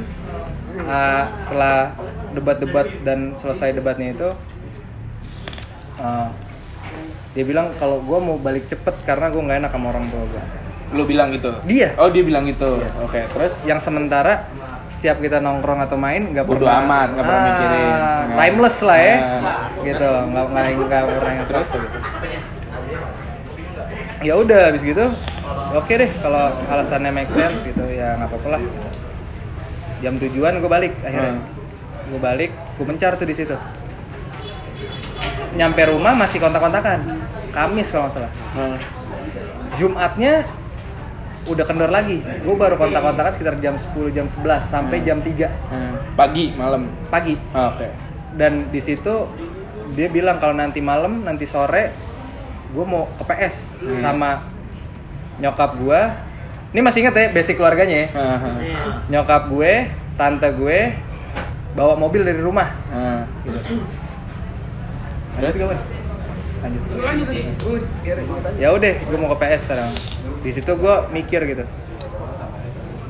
[0.87, 1.93] ah, setelah
[2.31, 4.29] debat-debat dan selesai debatnya itu
[6.00, 6.28] ah,
[7.30, 10.44] dia bilang kalau gue mau balik cepet karena gue nggak enak sama orang tua gue
[10.90, 11.54] Lu bilang gitu?
[11.62, 11.94] Dia.
[11.94, 12.82] Oh, dia bilang gitu.
[12.98, 13.62] Oke, terus?
[13.62, 14.50] yang sementara
[14.90, 17.94] setiap kita nongkrong atau main nggak Bodo pernah amat, nggak pernah Ah, mikirin.
[18.34, 19.62] timeless lah ya Nah.
[19.80, 21.98] gitu nggak nggak nggak pernah yang terus gitu
[24.20, 25.04] ya udah habis gitu
[25.72, 28.78] oke deh kalau alasannya make sense gitu ya nggak apa-apa lah gitu.
[30.00, 32.10] jam tujuan gue balik akhirnya Hmm.
[32.10, 33.54] gue balik gue mencar tuh di situ
[35.52, 36.98] nyampe rumah masih kontak-kontakan
[37.50, 38.76] Kamis kalau nggak salah Hmm.
[39.72, 40.42] Jumatnya
[41.42, 45.94] udah kendor lagi gue baru kontak-kontakan sekitar jam 10 jam 11 sampai jam 3 Hmm.
[46.12, 46.90] Pagi, malam.
[47.08, 47.88] pagi Oh, Oke.
[48.32, 49.26] dan di situ
[49.90, 51.90] dia bilang kalau nanti malam nanti sore
[52.70, 54.46] gue mau ke PS sama
[55.36, 56.00] nyokap gue
[56.70, 58.50] ini masih inget ya basic keluarganya ya Aha.
[59.08, 59.72] nyokap gue
[60.14, 60.94] tante gue
[61.72, 63.22] bawa mobil dari rumah Ah.
[63.42, 63.82] gitu.
[65.38, 65.55] Terus?
[66.61, 67.29] Lanjut, lanjut
[68.61, 69.90] ya udah gue mau ke PS sekarang.
[70.45, 71.64] Di situ gue mikir gitu.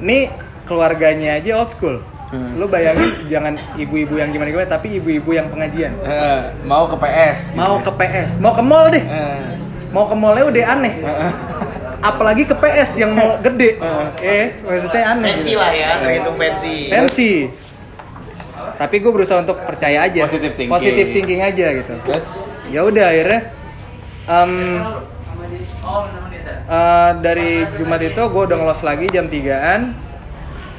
[0.01, 0.31] Ini
[0.67, 1.99] keluarganya aja old school.
[2.31, 2.63] Hmm.
[2.63, 5.99] lu bayangin jangan ibu-ibu yang gimana gimana tapi ibu-ibu yang pengajian.
[5.99, 7.59] Eh, mau ke PS.
[7.59, 9.03] mau ke PS mau ke mall deh.
[9.03, 9.59] Eh.
[9.91, 10.95] mau ke mallnya udah aneh.
[12.15, 13.83] Apalagi ke PS yang mall gede.
[14.23, 15.43] Eh maksudnya aneh.
[15.43, 15.59] Fancy gitu.
[15.59, 16.77] lah ya, terhitung fancy.
[16.87, 17.33] fancy
[18.81, 20.73] tapi gue berusaha untuk percaya aja Positive thinking.
[20.73, 22.27] Positive thinking aja gitu Terus?
[22.73, 23.41] ya udah akhirnya
[24.25, 24.53] em,
[26.65, 29.93] eh, dari Jumat itu gue udah ngelos lagi jam 3an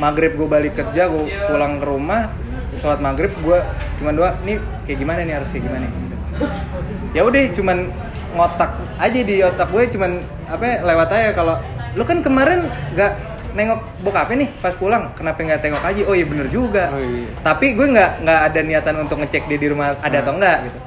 [0.01, 2.33] maghrib gue balik kerja gue pulang ke rumah
[2.81, 3.59] sholat maghrib gue
[4.01, 4.57] cuman doa nih
[4.89, 6.15] kayak gimana nih harus kayak gimana gitu.
[7.13, 7.77] ya udah cuman
[8.33, 10.17] ngotak aja di otak gue cuman
[10.49, 11.55] apa ya, lewat aja kalau
[11.93, 14.49] lu kan kemarin nggak nengok bokapnya nih?
[14.57, 16.01] Pas pulang kenapa nggak tengok aja?
[16.05, 16.89] Oh iya bener juga.
[16.89, 17.27] Oh, iya.
[17.41, 20.79] tapi gue nggak nggak ada niatan untuk ngecek dia di rumah ada atau enggak gitu.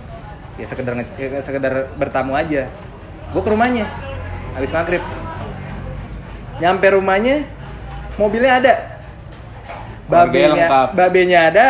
[0.55, 2.71] Ya sekedar nge- ya, sekedar bertamu aja.
[3.31, 3.85] Gue ke rumahnya
[4.53, 5.03] habis maghrib.
[6.57, 7.43] Nyampe rumahnya
[8.15, 8.75] mobilnya ada.
[10.05, 11.67] Babenya babenya ada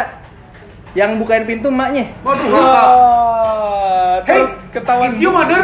[0.93, 2.11] yang bukain pintu emaknya.
[2.21, 2.47] Waduh.
[2.51, 5.11] Wah, Hey, ketahuan.
[5.11, 5.63] it's you, mother.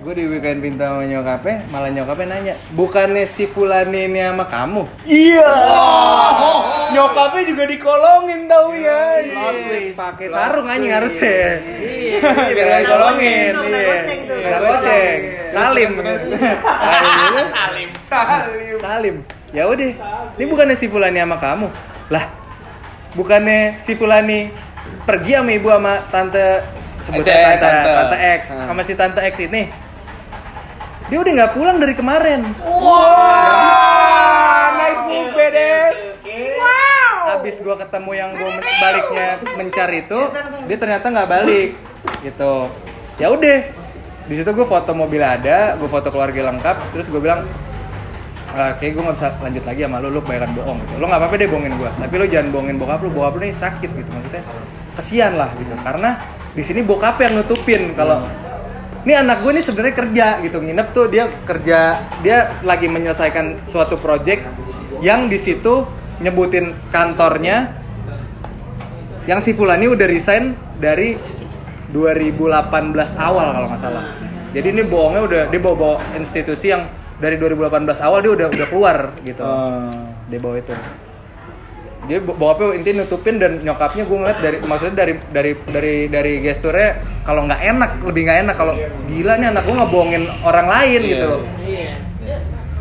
[0.00, 4.88] Gue dibukain pintu sama nyokapnya malah nyokapnya nanya bukannya si Fulani ini sama kamu?
[5.04, 5.50] Iya.
[6.96, 9.20] Nyokapnya juga dikolongin tau ya.
[9.92, 11.60] pakai sarung anjing harusnya.
[11.60, 12.32] Iya.
[12.48, 13.52] biar nggak dikolongin.
[13.60, 13.96] Kena iya.
[14.24, 15.20] Kena goceng
[15.52, 15.90] salim.
[17.52, 17.88] Salim.
[18.08, 18.78] Salim.
[18.80, 19.16] salim.
[19.52, 19.92] Ya udah.
[20.40, 21.68] Ini bukannya si Fulani sama kamu?
[22.08, 22.24] Lah
[23.12, 24.48] bukannya si Fulani
[25.04, 26.64] pergi sama ibu sama tante
[27.04, 27.92] sebutnya tante, tante.
[28.00, 28.16] tante.
[28.16, 28.66] X Hmm.
[28.72, 29.89] sama si tante X ini
[31.10, 32.40] dia udah nggak pulang dari kemarin.
[32.62, 33.98] Wah,
[34.72, 36.00] nice move, bedes.
[37.30, 40.20] habis gua ketemu yang gua men- baliknya mencar itu
[40.66, 41.74] dia ternyata nggak balik
[42.22, 42.68] gitu.
[43.18, 43.58] Ya udah
[44.26, 47.42] di situ gue foto mobil ada gue foto keluarga lengkap terus gue bilang
[48.54, 50.92] "Ah, kayak gue nggak bisa lanjut lagi sama lu lu kebanyakan bohong gitu.
[51.02, 53.54] Lo nggak apa-apa deh bohongin gue tapi lo jangan bohongin bokap lu bokap lu nih
[53.54, 54.10] sakit gitu.
[54.10, 54.42] Maksudnya
[54.94, 55.74] kesian lah gitu.
[55.82, 56.10] Karena
[56.54, 58.26] di sini bokap yang nutupin kalau
[59.04, 60.58] ini anak gue nih sebenarnya kerja gitu.
[60.60, 61.78] Nginep tuh dia kerja
[62.20, 64.44] dia lagi menyelesaikan suatu project
[65.00, 65.88] yang di situ
[66.20, 67.80] nyebutin kantornya
[69.24, 71.16] yang si Fulani udah resign dari
[71.92, 74.04] 2018 awal kalau nggak salah.
[74.50, 78.66] Jadi ini bohongnya udah dia bawa, bawa institusi yang dari 2018 awal dia udah udah
[78.68, 79.42] keluar gitu.
[79.44, 79.92] Oh.
[80.30, 80.74] dia bawa itu
[82.10, 86.88] dia bokapnya intinya nutupin dan nyokapnya gue ngeliat dari maksudnya dari dari dari dari gesturnya
[87.22, 88.54] kalau nggak enak lebih nggak enak.
[88.54, 88.74] Kalau
[89.06, 91.08] gila nih anak gue ngebohongin orang lain Iya.
[91.08, 91.30] gitu.
[91.64, 91.90] Iya.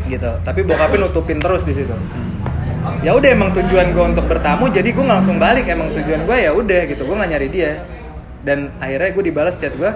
[0.09, 0.31] gitu.
[0.41, 1.93] Tapi bokapnya nutupin terus di situ.
[2.99, 5.69] Ya udah emang tujuan gue untuk bertamu jadi gue langsung balik.
[5.69, 7.05] Emang tujuan gue ya udah gitu.
[7.05, 7.71] Gue nggak nyari dia.
[8.41, 9.91] Dan akhirnya gue dibalas chat gue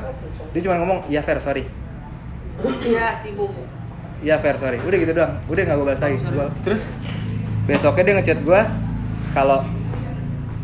[0.54, 1.66] dia cuma ngomong ya fair sorry.
[2.80, 3.50] Iya, sibuk.
[4.22, 4.78] ya fair sorry.
[4.78, 5.34] Udah gitu doang.
[5.46, 6.18] Udah nggak gue balas lagi.
[6.22, 6.94] Gua- Terus?
[7.64, 8.62] besoknya dia ngechat gue
[9.34, 9.66] kalau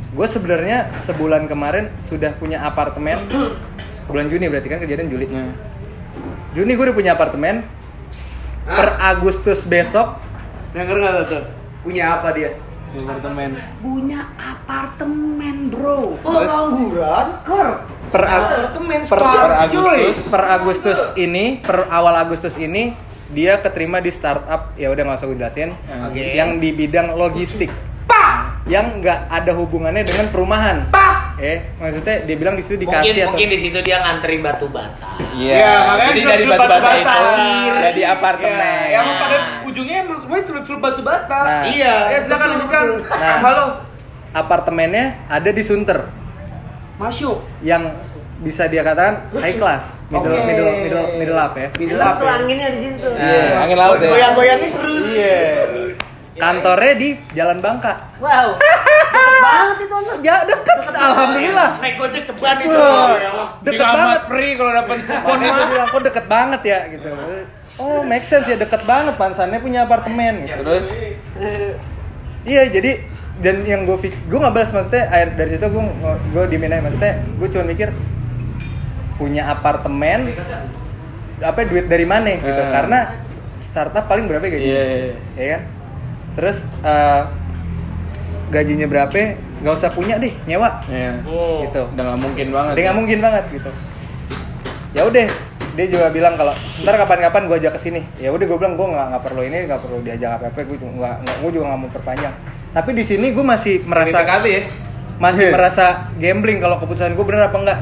[0.10, 3.26] gue sebenarnya sebulan kemarin sudah punya apartemen
[4.06, 5.54] bulan Juni berarti kan kejadian Juli Nah.
[6.52, 7.62] Juni gue udah punya apartemen
[8.64, 10.18] per Agustus besok
[10.70, 11.44] Denger nggak tuh?
[11.82, 12.54] Punya apa dia?
[12.90, 13.58] Di apartemen.
[13.82, 16.18] punya apartemen bro.
[16.20, 17.22] Pengangguran.
[17.22, 17.68] Skor.
[18.08, 19.18] per Ag- Apartemen per.
[19.18, 20.18] Per Agustus.
[20.26, 22.94] per Agustus ini per awal Agustus ini
[23.30, 25.70] dia keterima di startup ya udah nggak usah gue jelasin
[26.04, 26.34] Oke.
[26.34, 27.70] yang di bidang logistik
[28.06, 32.92] pak yang nggak ada hubungannya dengan perumahan pak eh maksudnya dia bilang di situ Mungkin
[32.92, 35.08] dikasih atau mungkin di situ dia ngantri batu bata.
[35.32, 37.16] Iya, Ya, makanya jadi dari batu-bata batu-bata.
[37.16, 38.82] itu jadi apartemen.
[38.84, 41.40] Ya, emang pada ujungnya emang semuanya celup-celup batu bata.
[41.40, 41.64] Nah.
[41.66, 41.94] Iya.
[42.12, 42.86] Ya silakan lanjutkan.
[43.08, 43.38] Nah.
[43.40, 43.66] Halo.
[44.30, 46.06] apartemennya ada di Sunter
[46.96, 47.42] Masuk.
[47.62, 47.88] yang
[48.40, 50.44] bisa dia katakan high class middle Oke.
[50.46, 52.34] middle middle middle up ya Middle up tuh ya.
[52.38, 53.12] anginnya di situ tuh.
[53.16, 54.08] Iya, angin laut ya.
[54.08, 54.94] Goyang-goyangnya seru.
[55.08, 55.40] iya
[56.40, 58.56] kantornya di Jalan Bangka Wow.
[59.10, 60.14] Deket banget itu Anto.
[60.22, 62.70] ya deket alhamdulillah Naik gojek ceban itu.
[62.72, 63.48] Wah, Ya Allah.
[63.62, 67.10] deket banget free kalau dapat Makanya gue bilang kok deket banget ya gitu.
[67.78, 70.60] Oh make sense ya deket banget pansannya punya apartemen gitu.
[70.60, 70.86] Terus
[72.42, 72.92] Iya jadi
[73.40, 75.84] dan yang gue fik gue nggak balas maksudnya air dari situ gue
[76.30, 77.90] gue diemin aja maksudnya gue cuma mikir
[79.16, 80.36] punya apartemen
[81.40, 82.68] apa duit dari mana gitu Eh.
[82.70, 83.16] karena
[83.58, 85.16] startup paling berapa gajinya Iya, iya.
[85.36, 85.62] ya kan
[86.40, 87.22] terus eh,
[88.50, 91.20] gajinya berapa nggak usah punya deh nyewa Iya.
[91.62, 92.74] gitu Udah nggak mungkin banget.
[92.74, 93.72] dia nggak mungkin banget gitu
[94.90, 95.28] ya udah
[95.70, 98.88] dia juga bilang kalau ntar kapan-kapan gue ajak ke sini ya udah gue bilang gue
[98.90, 101.80] nggak nggak perlu ini nggak perlu diajak apa apa gue juga nggak gue juga nggak
[101.80, 102.34] mau perpanjang
[102.70, 104.62] tapi di sini gue masih merasa ya.
[105.20, 105.52] masih Iya.
[105.52, 107.80] merasa gambling kalau keputusan gue bener apa enggak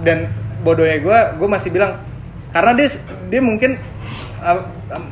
[0.00, 0.18] dan
[0.62, 1.98] bodohnya gue gue masih bilang
[2.48, 2.88] karena dia
[3.28, 3.76] dia mungkin
[4.46, 4.62] uh,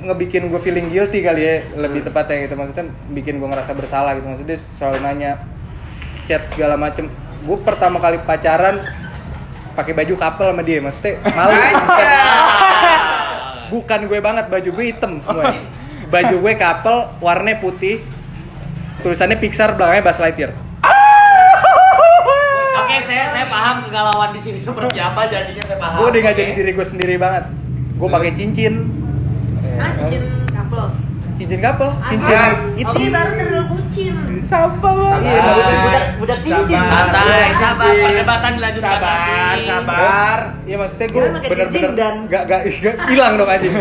[0.06, 2.54] ngebikin gue feeling guilty kali ya lebih tepatnya gitu.
[2.54, 4.26] Maksudnya bikin gue ngerasa bersalah gitu.
[4.30, 5.30] Maksudnya dia selalu nanya
[6.30, 7.10] chat segala macem.
[7.42, 8.86] Gue pertama kali pacaran
[9.74, 10.78] pakai baju couple sama dia.
[10.78, 11.54] Maksudnya malu.
[13.74, 15.74] Bukan gue banget baju gue hitam semuanya
[16.14, 17.98] baju gue couple warnanya putih.
[19.02, 20.52] Tulisannya Pixar belakangnya Buzz Lightyear.
[22.80, 25.98] Oke, saya saya paham kegalauan di sini seperti apa jadinya saya paham.
[26.00, 26.32] gue udah Oke.
[26.38, 27.44] jadi diri gue sendiri banget.
[27.98, 28.74] Gue pakai cincin
[29.76, 30.86] Ah, cincin couple.
[31.34, 32.50] cincin couple Ah, cincin ah.
[32.72, 34.14] itu ini baru dari bucin.
[34.44, 35.20] Sampah banget.
[35.24, 36.78] Iya, maksudnya Budak budak cincin.
[36.78, 37.86] Santai, sabar.
[37.96, 40.38] Perdebatan dilanjutkan Sabar, sabar.
[40.62, 43.74] Iya maksudnya gue bener-bener dan- gak gak gak- hilang dong anjing.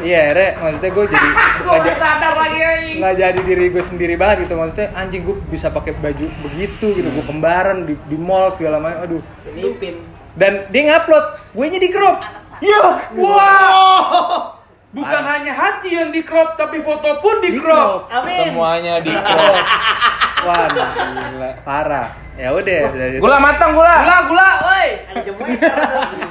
[0.00, 1.28] Iya, re, maksudnya gue jadi
[1.64, 2.96] nggak ja- sadar lagi anjing.
[2.98, 7.08] nggak jadi diri gue sendiri banget gitu maksudnya anjing gue bisa pakai baju begitu gitu
[7.08, 10.02] gue kembaran di, di mall segala macam aduh Selipin.
[10.34, 12.16] dan dia ngupload gue nya di crop
[12.58, 12.82] Iya.
[13.14, 14.58] Wow.
[14.88, 18.08] Bukan hanya hati yang di crop, tapi foto pun di di crop.
[18.08, 18.50] Amin.
[18.50, 19.56] Semuanya di crop.
[20.46, 21.50] wah Gila.
[21.66, 22.80] parah ya udah.
[23.18, 23.96] Gula matang gula.
[24.06, 24.88] Gula, gula, woi.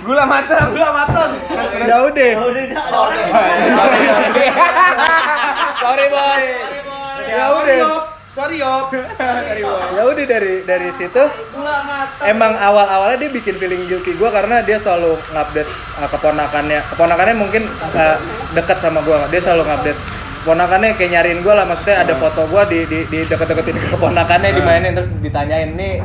[0.01, 0.71] Gula matang.
[0.71, 1.31] Gula matang.
[1.83, 3.27] ya udah udah ada orang.
[5.77, 6.41] Sorry, bos.
[7.27, 8.16] ya Sorry, udah.
[8.27, 8.91] Sorry, bos.
[9.97, 11.23] ya udah dari dari situ
[12.27, 16.79] emang awal awalnya dia bikin feeling guilty gue karena dia selalu ngupdate uh, keponakannya.
[16.91, 17.63] Keponakannya mungkin
[17.95, 18.17] uh,
[18.51, 19.99] dekat sama gue dia selalu ngupdate.
[20.43, 24.51] Keponakannya kayak nyariin gue lah maksudnya ada foto gue di di, di deket-deketin ke keponakannya
[24.55, 25.99] dimainin terus ditanyain nih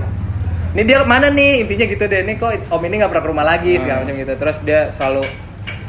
[0.73, 1.69] ini dia mana nih?
[1.69, 4.33] Intinya gitu deh ini kok om ini nggak pernah ke rumah lagi segala macam gitu.
[4.41, 5.23] Terus dia selalu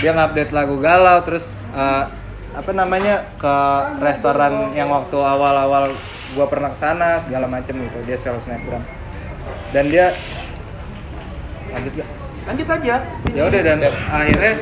[0.03, 2.11] dia ngupdate lagu galau terus uh,
[2.53, 3.55] apa namanya ke
[4.03, 5.95] restoran yang waktu awal-awal
[6.33, 8.83] gua pernah ke sana segala macem gitu dia selalu snapgram
[9.71, 10.13] dan dia
[11.69, 12.09] lanjut gak?
[12.43, 12.95] Lanjut aja.
[13.31, 13.77] ya udah dan
[14.11, 14.53] akhirnya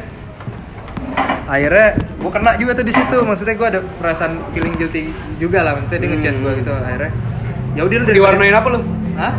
[1.45, 1.88] akhirnya
[2.21, 5.99] gua kena juga tuh di situ maksudnya gua ada perasaan feeling guilty juga lah maksudnya
[5.99, 7.12] dia ngechat gua gitu akhirnya
[7.71, 8.79] ya udah lu dari Diwarnain apa lu?
[9.15, 9.34] Hah?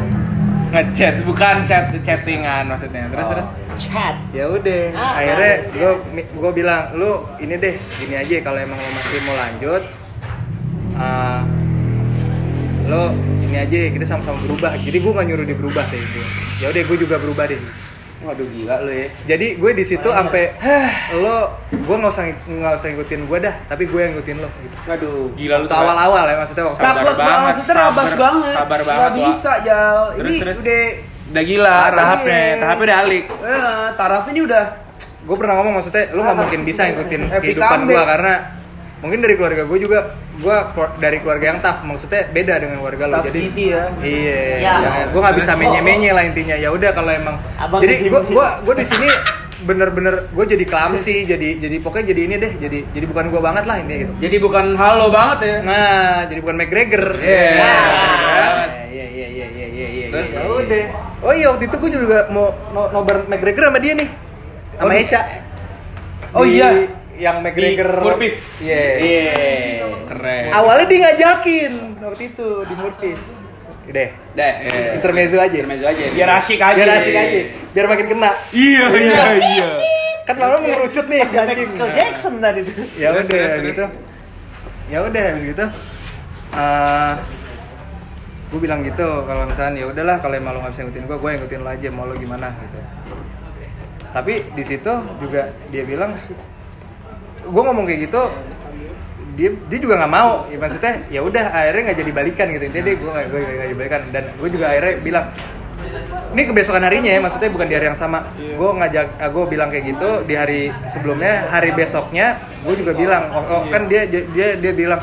[0.73, 3.05] Ngechat bukan chat chattingan maksudnya.
[3.13, 3.49] Terus terus.
[3.77, 4.15] Chat.
[4.33, 5.75] ya udah Ah, akhirnya nice.
[5.75, 5.93] gue
[6.23, 9.83] gue bilang lu ini deh gini aja kalau emang lo masih mau lanjut
[10.95, 11.41] uh,
[12.85, 16.21] lo ini aja kita sama-sama berubah jadi gue nggak nyuruh dia berubah deh itu
[16.59, 17.61] ya udah gue juga berubah deh
[18.23, 19.07] Waduh gila lu ya.
[19.27, 20.55] jadi gue di situ sampai
[21.19, 24.77] lo gue nggak usah nggak usah ngikutin gue dah tapi gue yang ngikutin lo gitu
[24.85, 25.23] Waduh.
[25.35, 28.55] Gila lu awal-awal ya maksudnya waktu Sabar banget, banget, maksudnya rabas sabar- banget.
[28.55, 29.27] sabar Nggak banget, Wak.
[29.27, 29.99] bisa, Jal.
[30.13, 30.57] Terus, Ini terus.
[30.57, 30.83] udah
[31.33, 33.25] Udah gila tahapnya, tahapnya udah alik.
[33.25, 34.65] eh, taraf ini udah
[35.23, 38.33] gue pernah ngomong maksudnya lu nggak mungkin bisa ngikutin kehidupan gue karena
[38.99, 39.99] mungkin dari keluarga gue juga
[40.43, 40.57] gue
[40.99, 43.85] dari keluarga yang tough maksudnya beda dengan keluarga lo jadi city ya.
[43.97, 44.75] Iya, Ya.
[45.07, 46.57] gue nggak bisa menye-menye lah intinya.
[46.57, 47.37] Ya udah kalau emang.
[47.57, 49.07] Abang jadi gue gua gua di sini
[49.63, 53.65] bener-bener gue jadi clumsy, jadi jadi pokoknya jadi ini deh, jadi jadi bukan gue banget
[53.65, 54.13] lah ini gitu.
[54.19, 55.57] Jadi bukan halo banget ya.
[55.63, 57.05] Nah, jadi bukan McGregor.
[57.17, 57.47] Iya.
[57.55, 60.07] Nah, Iya iya iya iya iya iya.
[60.11, 60.59] Terus, iya, Ya iya.
[60.59, 60.85] udah.
[61.23, 64.09] Oh iya waktu itu gue juga mau no, nobar McGregor sama dia nih.
[64.75, 65.21] Sama Oh, Eca.
[66.35, 66.69] Oh, Di- iya.
[67.17, 67.91] Yang McGregor.
[67.93, 68.35] Di Murpis?
[68.59, 68.83] Iya.
[68.99, 69.33] Iya.
[70.09, 70.51] Keren.
[70.51, 73.23] Awalnya dia ngajakin waktu itu di Murpis.
[73.83, 74.53] deh Deh.
[74.95, 76.03] intermezzo aja Intermezzo aja.
[76.15, 76.77] Biar asik aja.
[76.79, 77.39] biar asik aja
[77.75, 79.69] biar makin kena Iya iya iya.
[80.23, 82.79] kan lama mengerucut nih si anjing Michael Jackson tadi tuh.
[82.95, 83.69] ya udah terus, habis terus.
[83.75, 83.85] gitu
[84.87, 85.65] ya udah gitu
[86.55, 87.13] eh
[88.55, 91.29] gue bilang gitu kalau misalnya ya udahlah kalau emang lo nggak bisa ngikutin gue gue
[91.33, 92.79] yang ngikutin lo aja mau lo gimana gitu
[94.15, 95.43] tapi di situ juga
[95.75, 96.15] dia bilang
[97.43, 98.23] gue ngomong kayak gitu
[99.33, 100.45] dia dia juga nggak mau.
[100.49, 102.65] Ya, maksudnya ya udah akhirnya nggak jadi balikan gitu.
[102.69, 104.03] Intinya dia gue nggak gue nggak jadi balikan.
[104.13, 105.27] Dan gue juga akhirnya bilang
[106.33, 108.29] ini kebesokan harinya ya maksudnya bukan di hari yang sama.
[108.37, 110.61] Gue ngajak gue bilang kayak gitu di hari
[110.93, 115.01] sebelumnya hari besoknya gue juga bilang oh, oh, kan dia dia dia bilang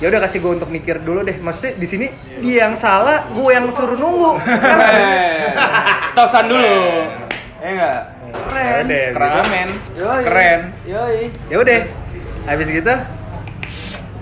[0.00, 1.40] ya udah kasih gue untuk mikir dulu deh.
[1.40, 2.06] Maksudnya di sini
[2.44, 4.40] dia yang salah gue yang suruh nunggu.
[4.70, 4.78] Kan?
[4.92, 5.52] Eh,
[6.12, 6.76] Tosan dulu.
[7.64, 8.19] Eh enggak?
[8.32, 9.50] Keren Keren gitu.
[9.50, 9.70] men.
[9.96, 10.22] Yoi.
[10.24, 10.60] Keren.
[10.84, 11.20] Yoi.
[11.48, 11.78] ya udah
[12.46, 12.94] habis gitu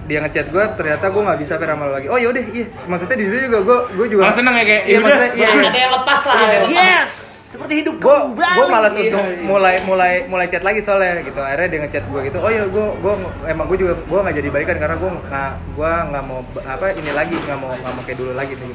[0.08, 3.16] dia ngechat gue ternyata gue nggak bisa sama lo lagi oh ya udah iya maksudnya
[3.16, 5.68] di situ juga gue gue juga Malah seneng ya kayak, iya "Ya maksudnya iya, iya.
[5.68, 6.80] Ada yang lepas lah, ada yang lepas.
[6.80, 7.10] Yes.
[7.48, 9.40] Seperti hidup gue gue malas Iya, untuk iya.
[9.44, 12.86] mulai mulai mulai chat lagi soalnya gitu akhirnya dia ngechat gue gitu oh ya gue
[13.00, 13.14] gue
[13.48, 17.10] emang gue juga gue nggak jadi balikan karena gue nggak gue nggak mau apa ini
[17.12, 18.72] lagi nggak mau nggak mau kayak dulu lagi gitu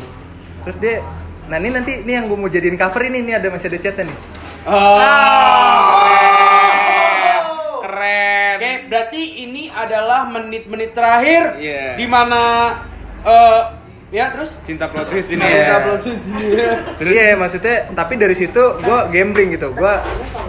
[0.66, 1.06] terus dia
[1.46, 4.10] nah ini nanti ini yang gue mau jadiin cover ini nih ada masih ada chatnya
[4.10, 4.18] nih
[4.64, 5.00] Oh.
[7.80, 8.56] Keren.
[8.56, 11.96] Oke, berarti ini adalah menit-menit terakhir Iya.
[11.96, 12.42] di mana
[13.22, 13.62] eh
[14.10, 15.78] ya terus Cinta plot twist ini Kita ya.
[15.80, 16.72] upload di sini ya.
[17.02, 19.94] Iya maksudnya tapi dari situ gue gambling gitu gue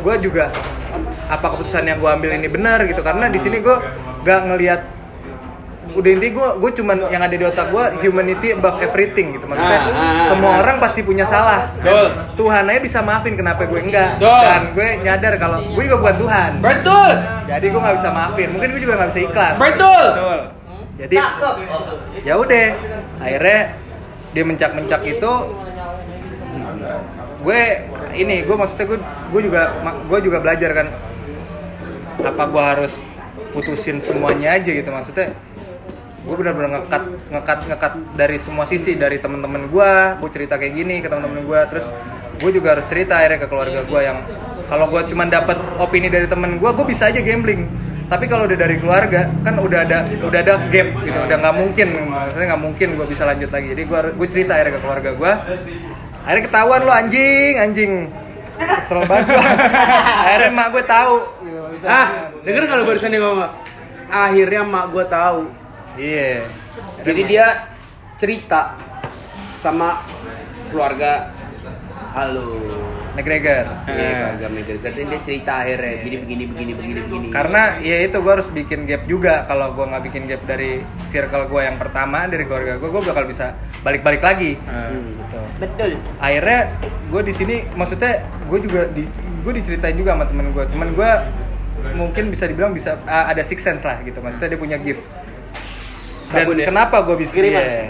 [0.01, 0.53] gue juga
[1.25, 3.77] apa keputusan yang gue ambil ini benar gitu karena di sini gue
[4.23, 4.81] gak ngelihat
[5.95, 9.81] udah inti gue gue cuman yang ada di otak gue humanity above everything gitu maksudnya
[9.85, 10.61] Ah, ah, semua ah.
[10.61, 12.11] orang pasti punya salah Betul.
[12.11, 14.41] dan Tuhan aja bisa maafin kenapa gue enggak Betul.
[14.43, 17.11] dan gue nyadar kalau gue juga bukan Tuhan Betul.
[17.47, 20.05] jadi gue nggak bisa maafin mungkin gue juga nggak bisa ikhlas Betul.
[20.11, 20.39] Betul.
[20.99, 21.17] jadi
[22.27, 22.67] ya udah
[23.23, 23.61] akhirnya
[24.35, 25.33] dia mencak-mencak itu
[27.45, 27.61] gue
[28.15, 28.99] ini gue maksudnya gue
[29.31, 29.63] gue juga
[30.11, 30.87] gue juga belajar kan
[32.25, 32.95] apa gue harus
[33.53, 35.31] putusin semuanya aja gitu maksudnya
[36.25, 39.93] gue benar-benar ngekat ngekat ngekat dari semua sisi dari temen-temen gue
[40.25, 41.87] gue cerita kayak gini ke temen-temen gue terus
[42.41, 44.19] gue juga harus cerita akhirnya ke keluarga gue yang
[44.65, 47.69] kalau gue cuma dapat opini dari temen gue gue bisa aja gambling
[48.09, 51.89] tapi kalau udah dari keluarga kan udah ada udah ada gap gitu udah nggak mungkin
[52.09, 55.33] maksudnya nggak mungkin gue bisa lanjut lagi jadi gue gue cerita akhirnya ke keluarga gue
[56.25, 57.93] akhirnya ketahuan lo anjing anjing
[58.59, 59.45] kesel banget gue
[60.25, 61.17] akhirnya emak gue tahu.
[61.85, 62.07] Ah,
[62.47, 63.53] denger kalau barusan dia ngomong.
[64.09, 65.41] Akhirnya mak gue tahu.
[65.99, 66.43] Iya.
[67.05, 67.47] Jadi dia
[68.19, 68.75] cerita
[69.61, 70.01] sama
[70.71, 71.31] keluarga
[72.15, 72.59] halo.
[73.15, 73.67] McGregor.
[73.87, 74.91] Iya, keluarga McGregor.
[74.91, 77.27] Dan dia cerita akhirnya gini begini begini begini begini.
[77.31, 79.47] karena ya itu gue harus bikin gap juga.
[79.47, 80.83] Kalau gue nggak bikin gap dari
[81.15, 83.55] circle gue yang pertama dari keluarga gue gue bakal bisa
[83.87, 84.59] balik-balik lagi.
[84.67, 85.15] Hmm.
[85.15, 85.41] gitu.
[85.55, 85.91] Betul.
[86.19, 90.89] akhirnya gue di sini maksudnya gue juga di gue diceritain juga sama temen gue temen
[90.99, 91.11] gue
[91.95, 94.19] mungkin bisa dibilang bisa ah, ada six sense lah gitu.
[94.19, 95.07] Maksudnya dia punya gift
[96.31, 96.67] dan Sabun ya?
[96.69, 97.61] kenapa gue bisa Kiriman.
[97.61, 97.85] iya.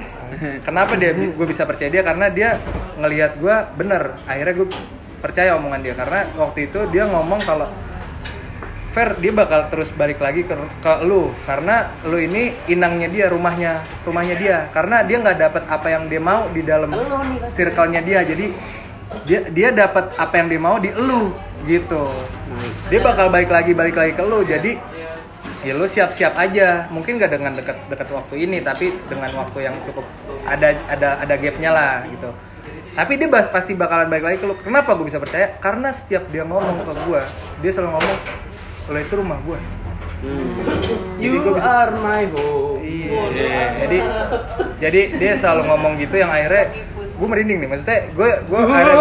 [0.66, 2.02] kenapa dia gue bisa percaya dia?
[2.02, 2.58] Karena dia
[2.98, 4.18] ngelihat gue bener.
[4.26, 4.68] Akhirnya gue
[5.22, 5.94] percaya omongan dia.
[5.94, 7.68] Karena waktu itu dia ngomong kalau
[8.94, 11.34] Fer dia bakal terus balik lagi ke, ke lu.
[11.42, 14.56] Karena lu ini inangnya dia rumahnya rumahnya dia.
[14.70, 16.94] Karena dia nggak dapat apa yang dia mau di dalam
[17.50, 18.22] circle-nya dia.
[18.22, 18.54] Jadi
[19.26, 21.34] dia dia dapat apa yang dia mau di elu
[21.66, 22.06] gitu.
[22.86, 24.46] Dia bakal balik lagi balik lagi ke lu.
[24.46, 24.78] Jadi
[25.64, 29.74] ya lu siap-siap aja mungkin gak dengan dekat dekat waktu ini tapi dengan waktu yang
[29.82, 30.04] cukup
[30.44, 32.28] ada ada ada gapnya lah gitu
[32.92, 36.28] tapi dia bas- pasti bakalan balik lagi ke lu kenapa gue bisa percaya karena setiap
[36.28, 37.20] dia ngomong ke gue
[37.58, 38.16] dia selalu ngomong
[38.86, 39.58] lo itu rumah gue
[40.24, 40.56] Hmm.
[40.56, 42.80] Jadi You gua bisa- are my home.
[42.80, 43.20] Iya.
[43.76, 43.98] Jadi
[44.80, 47.68] jadi dia selalu ngomong gitu yang akhirnya gue merinding nih.
[47.68, 48.96] Maksudnya gue gue akhirnya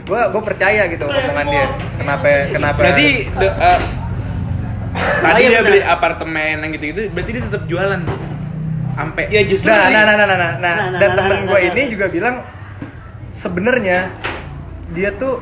[0.00, 1.66] gue gue percaya gitu omongan dia.
[1.98, 2.78] Kenapa kenapa?
[2.78, 3.78] Berarti eh,
[5.24, 8.00] tadi iya dia beli apartemen yang gitu-gitu, berarti dia tetap jualan.
[8.90, 11.38] Sampai Ya justru Nah, nah, nah, nah, nah, nah, nah, Nah, nah, dan nah, temen
[11.40, 11.90] nah, gue nah, ini nah.
[11.94, 12.36] juga bilang
[13.32, 13.98] sebenarnya
[14.90, 15.40] dia tuh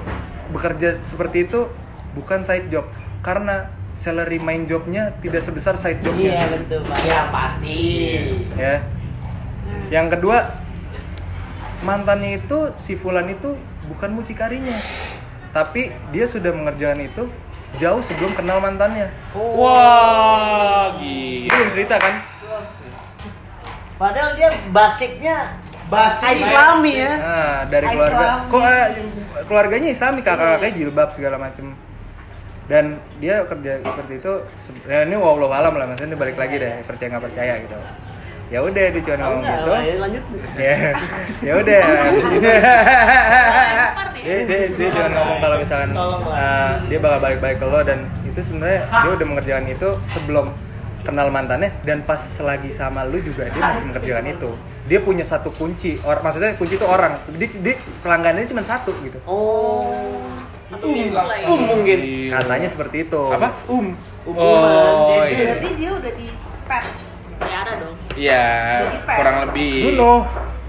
[0.53, 1.67] bekerja seperti itu
[2.15, 2.87] bukan side job
[3.25, 6.31] karena salary main jobnya tidak sebesar side Iya jobnya.
[6.55, 6.99] betul pak.
[7.03, 7.81] Ya pasti.
[8.55, 8.75] ya.
[9.91, 10.39] Yang kedua
[11.83, 13.59] mantannya itu si Fulan itu
[13.91, 14.77] bukan mucikarinya,
[15.51, 17.27] tapi dia sudah mengerjakan itu
[17.77, 19.13] jauh sebelum kenal mantannya.
[19.37, 21.45] wah, gila.
[21.45, 22.15] Dia belum cerita kan?
[23.99, 25.59] Padahal dia basicnya
[25.89, 26.37] Basi.
[26.37, 27.15] Islami ya.
[27.17, 27.97] Nah, dari Islami.
[27.97, 28.89] keluarga, kok eh,
[29.49, 31.73] keluarganya Islami kakak-kakaknya jilbab segala macem.
[32.69, 34.33] Dan dia kerja seperti itu,
[34.85, 37.77] ya ini wallahu alam lah, maksudnya ini balik lagi deh percaya nggak percaya gitu.
[38.49, 40.23] Ya udah dia cuma Oh, ngomong enggak, gitu ya, lanjut.
[40.57, 40.75] ya
[41.39, 41.81] ya udah
[44.19, 48.41] dia dia, dia cuma ngomong kalau misalkan uh, dia bakal balik-balik ke lo dan itu
[48.41, 50.47] sebenarnya dia udah mengerjakan itu sebelum
[51.01, 54.51] kenal mantannya dan pas lagi sama lu juga dia masih mengerjakan itu
[54.85, 59.21] dia punya satu kunci or maksudnya kunci itu orang dia, dia pelanggannya cuma satu gitu
[59.25, 59.93] Oh.
[60.69, 61.25] Ya.
[61.49, 61.97] Um mungkin.
[61.99, 62.29] Iya.
[62.39, 63.57] katanya seperti itu Apa?
[63.67, 63.97] um
[64.29, 65.33] Oh, jadi.
[65.33, 65.45] iya.
[65.49, 66.29] Berarti dia udah di
[66.69, 66.85] pet.
[67.39, 67.97] Pelihara dong.
[68.19, 68.45] Iya,
[69.07, 69.95] kurang lebih.
[69.95, 70.27] know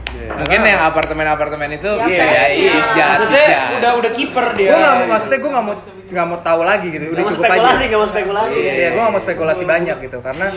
[0.10, 3.06] Mungkin yang apartemen-apartemen itu Ya, iya, saya- iya, iya.
[3.08, 3.46] Maksudnya
[3.78, 4.70] udah udah kiper dia.
[4.70, 5.76] gue nggak mau maksudnya gue nggak mau
[6.10, 8.58] nggak mau tahu lagi gitu udah Gak cukup aja spekulasi, gak mau spekulasi.
[8.58, 10.48] Iya, gue gak mau spekulasi banyak gitu karena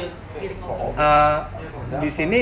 [0.94, 1.36] uh,
[1.92, 2.40] di sini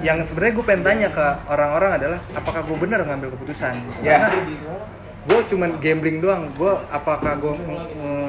[0.00, 3.72] yang sebenarnya gue pengen tanya ke orang-orang adalah apakah gue benar ngambil keputusan?
[4.00, 4.28] Ya.
[4.28, 4.28] Karena
[5.22, 6.52] gue cuman gambling doang.
[6.52, 7.52] Gue apakah gue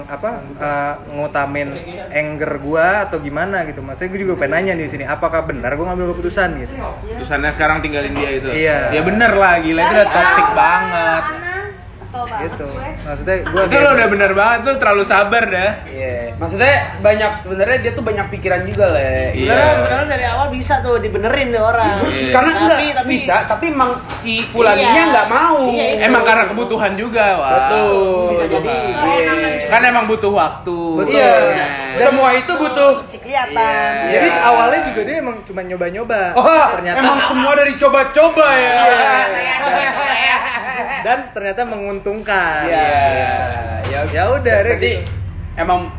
[0.06, 1.70] apa uh, ngutamin
[2.10, 3.80] anger gue atau gimana gitu?
[3.80, 6.74] Maksudnya gue juga pengen nanya di sini apakah benar gue ngambil keputusan gitu?
[7.14, 8.48] Tulisannya sekarang tinggalin dia itu.
[8.48, 8.80] Iya.
[8.92, 11.24] Ya bener lah, gila itu udah toxic banget.
[11.26, 11.52] Banget
[12.14, 12.70] Gitu.
[12.70, 12.90] gue.
[13.04, 15.72] Maksudnya gue Itu lo udah bener banget tuh terlalu sabar dah.
[15.84, 19.02] Iya, maksudnya banyak sebenarnya dia tuh banyak pikiran juga le.
[19.02, 19.34] Iya.
[19.34, 21.90] Sebenarnya sebenarnya dari awal bisa tuh dibenerin tuh orang.
[22.06, 22.30] Iya.
[22.30, 25.10] Karena Tapi- enggak tapi- bisa, tapi emang si pulanginya Iya.
[25.10, 25.60] nggak mau.
[25.68, 26.00] Iya, iya.
[26.06, 27.50] Emang karena kebutuhan juga, wah.
[27.50, 28.30] Betul.
[28.30, 28.74] Bisa jadi.
[28.94, 29.53] Keenakan juga.
[29.70, 30.80] Kan emang butuh waktu.
[31.04, 31.14] Betul.
[31.14, 31.68] Iya.
[32.00, 33.04] Semua itu butuh.
[33.04, 33.56] Si kelihatan.
[34.10, 34.14] Iya.
[34.14, 36.22] jadi awalnya juga dia emang cuma nyoba-nyoba.
[36.36, 38.76] Oh, ternyata emang semua dari coba-coba ya.
[41.04, 42.64] dan ternyata menguntungkan.
[42.68, 42.88] Iya.
[43.92, 45.12] Ya, Ya udah, Berarti gitu.
[45.56, 45.92] emang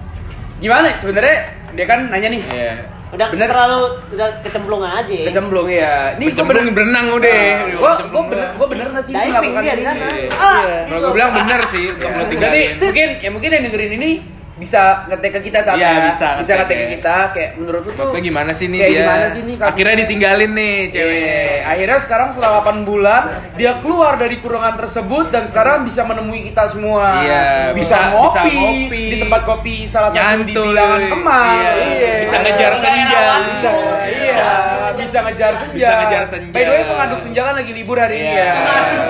[0.59, 1.37] gimana sebenarnya
[1.75, 2.43] dia kan nanya nih.
[2.51, 2.94] Iya.
[3.15, 3.47] Udah Bener.
[3.47, 5.21] terlalu udah kecemplung aja.
[5.31, 6.19] Kecemplung ya.
[6.19, 7.43] Ini gue bener berenang udah.
[7.79, 10.05] Gua gua bener gua bener nggak sih Diving dia di sana.
[10.11, 10.29] Iya.
[10.35, 10.99] Ah, Kalau gitu.
[11.01, 12.69] gue bilang bener sih untuk lo Jadi tinggalin.
[12.77, 14.11] mungkin ya mungkin yang dengerin ini
[14.55, 16.93] bisa ngetek ke kita tapi Iya, bisa bisa ngetek ngetek ke ya.
[16.95, 19.01] kita kayak menurut lu tuh gimana sih nih kayak dia?
[19.03, 19.73] gimana sih nih kasusnya?
[19.75, 21.19] Akhirnya ditinggalin nih cewek.
[21.19, 21.43] Iya.
[21.67, 23.23] Akhirnya sekarang setelah 8 bulan
[23.55, 27.07] dia keluar dari kurungan tersebut dan sekarang bisa menemui kita semua.
[27.21, 27.45] Iya,
[27.75, 29.03] bisa, bisa- ngopi, bisa ngopi.
[29.11, 31.57] di tempat kopi salah satu di bilangan Kemang.
[31.59, 32.13] Iya.
[32.23, 33.23] Bisa ngejar senja.
[33.45, 33.71] Bisa,
[34.07, 34.47] iya,
[34.95, 35.75] bisa ngejar senja.
[35.75, 36.53] Bisa ngejar senja.
[36.55, 38.53] By the way, pengaduk senja kan lagi libur hari ini ya.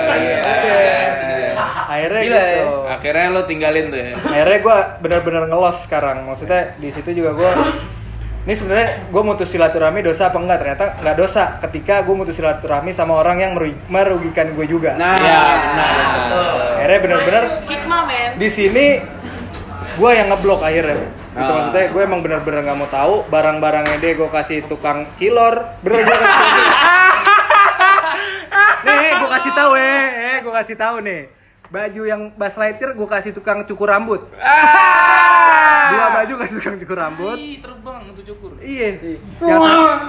[0.09, 1.34] Iya.
[1.85, 2.45] Akhirnya Gila ya.
[2.51, 2.73] gitu.
[2.87, 4.09] Akhirnya lo tinggalin tuh ya.
[4.15, 6.17] akhirnya gue benar-benar ngelos sekarang.
[6.23, 7.51] Maksudnya di situ juga gue
[8.45, 10.57] ini sebenarnya gue mutus silaturahmi dosa apa enggak?
[10.59, 11.43] Ternyata nggak dosa.
[11.59, 14.93] Ketika gue mutus silaturahmi sama orang yang meru- merugikan gue juga.
[14.93, 15.41] Nah, Iya,
[15.73, 15.89] nah,
[16.77, 18.29] akhirnya benar-benar Hikmah men.
[18.35, 18.85] di sini
[19.95, 21.09] gue yang ngeblok akhirnya.
[21.27, 21.51] Gitu Ah.
[21.51, 25.75] maksudnya gue emang bener-bener nggak mau tahu barang-barangnya dia gue kasih tukang cilor.
[25.81, 26.47] Bener gue kasih
[28.85, 30.05] nih gue kasih tahu eh.
[30.15, 31.21] Eh gue kasih tahu nih
[31.67, 34.21] baju yang Buzz Lightyear gue kasih tukang cukur rambut
[35.85, 38.51] dua baju kasih tukang cukur rambut Ih, terbang tuh cukur.
[38.59, 38.89] iya
[39.39, 39.99] yang, sa-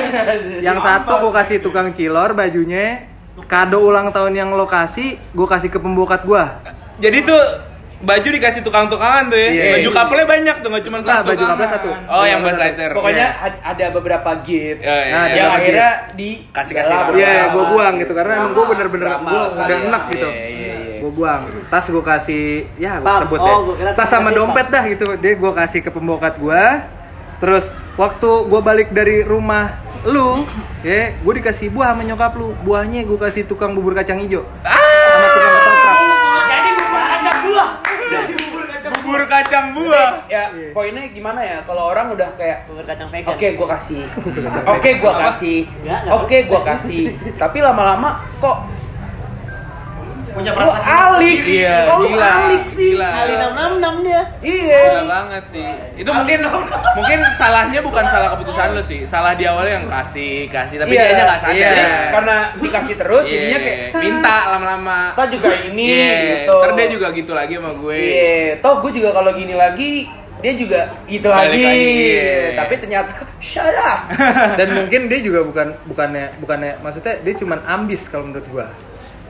[0.66, 3.08] yang satu gue kasih tukang cilor bajunya
[3.42, 6.44] kado ulang tahun yang lokasi gue kasih ke pembokat gue
[7.00, 7.40] Jadi tuh
[7.98, 9.48] baju dikasih tukang-tukangan tuh ya.
[9.50, 9.64] Iya.
[9.74, 11.26] Baju couple banyak tuh, nggak cuma Nah, satu.
[11.26, 11.90] baju couple satu.
[12.06, 12.92] Oh, yang Buzz couple Lightyear.
[12.92, 13.44] Pokoknya Iya.
[13.46, 15.08] ad- ada beberapa gift Oh, iya.
[15.10, 16.92] Nah, ada yang beberapa akhirnya di Kasih-kasih.
[16.94, 20.28] dalam- Iya, gue buang gitu karena emang gue bener-bener gue udah enak gitu.
[20.28, 20.69] Iya, iya, iya.
[21.10, 21.42] Gue buang.
[21.66, 22.46] Tas gue kasih,
[22.76, 23.56] ya gue sebut Oh, deh.
[23.60, 25.18] gua kira Tas sama dompet dah gitu.
[25.18, 26.64] Dia gue kasih ke pembokat gue.
[27.38, 30.46] Terus waktu gue balik dari rumah lu,
[30.80, 32.54] ya gue dikasih buah sama nyokap lu.
[32.60, 34.46] Buahnya gue kasih tukang bubur kacang hijau.
[34.62, 35.98] Sama tukang ketoprak.
[36.46, 37.70] Jadi bubur kacang buah.
[37.82, 40.10] Jadi bubur kacang Bubur kacang buah.
[40.26, 43.34] ya poinnya gimana ya kalau orang udah kayak Bubur kacang vegan.
[43.34, 44.02] Oke, gua kasih.
[44.68, 45.58] Oke, gua kasih.
[46.12, 47.04] Oke, gua kasih.
[47.34, 48.56] Tapi lama-lama kok
[50.30, 51.38] punya perasaan alik.
[51.42, 52.28] Iya, lu gila.
[52.40, 52.90] alik sih?
[52.94, 53.08] Gila.
[53.10, 54.22] Kali enam enam enam dia.
[54.40, 54.82] Iya.
[54.86, 55.66] Gila banget sih.
[55.96, 56.38] Itu mungkin
[56.98, 59.00] mungkin salahnya bukan salah keputusan lo sih.
[59.04, 61.02] Salah di awalnya yang kasih, kasih tapi Iya.
[61.06, 61.54] dia nggak sadar.
[61.54, 61.68] Iya.
[61.70, 65.00] Jadi, karena dikasih terus Iya, jadinya kayak minta lama-lama.
[65.14, 66.12] Toh juga ini Iya,
[66.46, 66.56] gitu.
[66.58, 67.96] ntar dia juga gitu lagi sama gue.
[67.98, 69.92] Iya, toh gue juga kalau gini lagi
[70.40, 71.64] dia juga gitu Balik lagi.
[71.68, 72.56] lagi, iya.
[72.56, 73.10] Tapi ternyata
[73.44, 74.08] shut up.
[74.58, 78.66] Dan mungkin dia juga bukan bukannya bukannya maksudnya dia cuman ambis kalau menurut gue.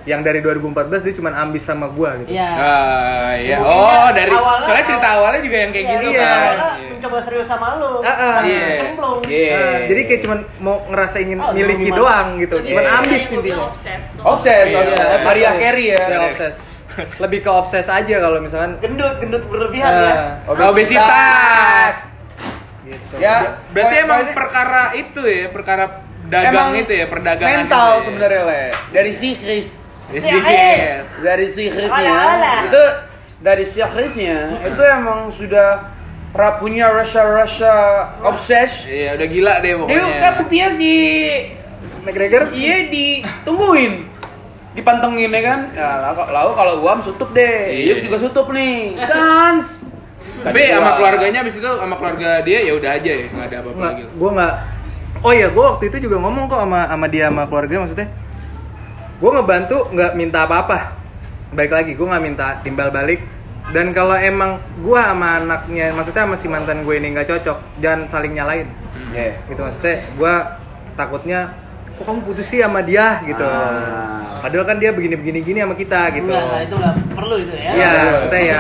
[0.03, 2.31] Yang dari 2014 dia cuman ambis sama gue gitu.
[2.33, 2.49] Iya.
[2.51, 3.57] Ah, iya.
[3.59, 6.21] Oh, dari awalnya- soalnya cerita awalnya juga yang kayak gitu Iya.
[6.21, 6.41] kan.
[6.57, 7.91] Awalnya mencoba serius sama lu.
[8.01, 8.15] Ah.
[8.37, 8.69] Tapi Iya.
[8.79, 9.19] cemplung.
[9.23, 9.53] Iya.
[9.55, 11.99] Nah, jadi kayak cuman mau ngerasa ingin Oh, miliki gimana?
[11.99, 12.57] doang gitu.
[12.63, 12.93] Cuman Iya.
[12.97, 13.57] ambis Kayak intinya.
[13.57, 14.03] mobil Obses.
[14.23, 14.79] Obses, Iya.
[14.79, 15.21] obses.
[15.23, 15.51] Maria ya.
[15.55, 16.01] Carey ya.
[16.03, 16.55] Ya, obses.
[17.17, 20.05] Lebih ke obses aja kalau misalkan Gendut, gendut berlebihan Nah,
[20.45, 20.67] ya.
[20.67, 21.97] Obesitas.
[22.83, 23.15] gitu.
[23.17, 25.85] Ya, Berarti poin- emang poinnya- perkara itu ya, perkara
[26.27, 28.03] dagang emang itu ya, perdagangan mental ya.
[28.03, 28.63] sebenarnya le.
[28.91, 29.69] Dari si Chris.
[30.11, 31.07] Yes.
[31.21, 32.59] Dari si Chrisnya Olah, olah.
[32.67, 32.83] itu
[33.39, 35.95] dari si Chrisnya itu emang sudah
[36.31, 37.75] pra punya Russia Russia
[38.21, 38.87] obses.
[38.87, 40.19] Iya, udah gila deh Dia pokoknya.
[40.19, 40.91] kan buktinya si
[42.01, 43.93] McGregor iya ditungguin
[44.71, 48.07] dipantengin ya kan ya, lalu, lalu kalau uam sutup deh Iya.
[48.07, 49.83] Juga sutup nih sans
[50.41, 53.81] Tapi sama keluarganya abis itu sama keluarga dia ya udah aja ya, nggak ada apa-apa
[53.85, 54.03] lagi.
[54.09, 54.55] gue nggak
[55.21, 58.09] oh iya gue waktu itu juga ngomong kok sama sama dia sama keluarga maksudnya
[59.21, 60.97] gue ngebantu nggak minta apa-apa.
[61.53, 63.21] Baik lagi gue nggak minta timbal balik.
[63.71, 68.09] Dan kalau emang gue sama anaknya maksudnya sama si mantan gue ini nggak cocok jangan
[68.09, 68.67] saling nyalain.
[69.11, 69.43] Iya.
[69.51, 70.35] gitu maksudnya gue
[70.95, 71.41] takutnya
[71.99, 73.21] kok kamu putus sih sama dia?
[73.27, 73.43] Gitu.
[73.43, 74.39] Ah.
[74.41, 76.33] padahal kan dia begini begini gini sama kita gitu.
[76.33, 77.71] Enggak, itu nggak perlu itu ya.
[77.77, 78.57] Iya, maksudnya ya.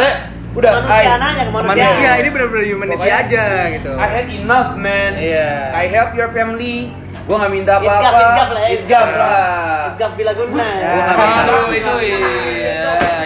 [0.50, 2.10] Udah Kemanusiaan I, aja, manusia.
[2.20, 3.92] Ini benar-benar humanity Pokoknya- aja gitu.
[3.94, 5.10] I had enough man.
[5.14, 5.50] Iya.
[5.70, 6.90] I help your family
[7.30, 8.70] gua nggak minta Itgaf, apa-apa itgaf lah ya.
[8.74, 9.46] Itgaf lah
[9.94, 10.66] Gap bila guna.
[10.80, 10.92] Ya.
[11.14, 12.18] Aduh, itu iya.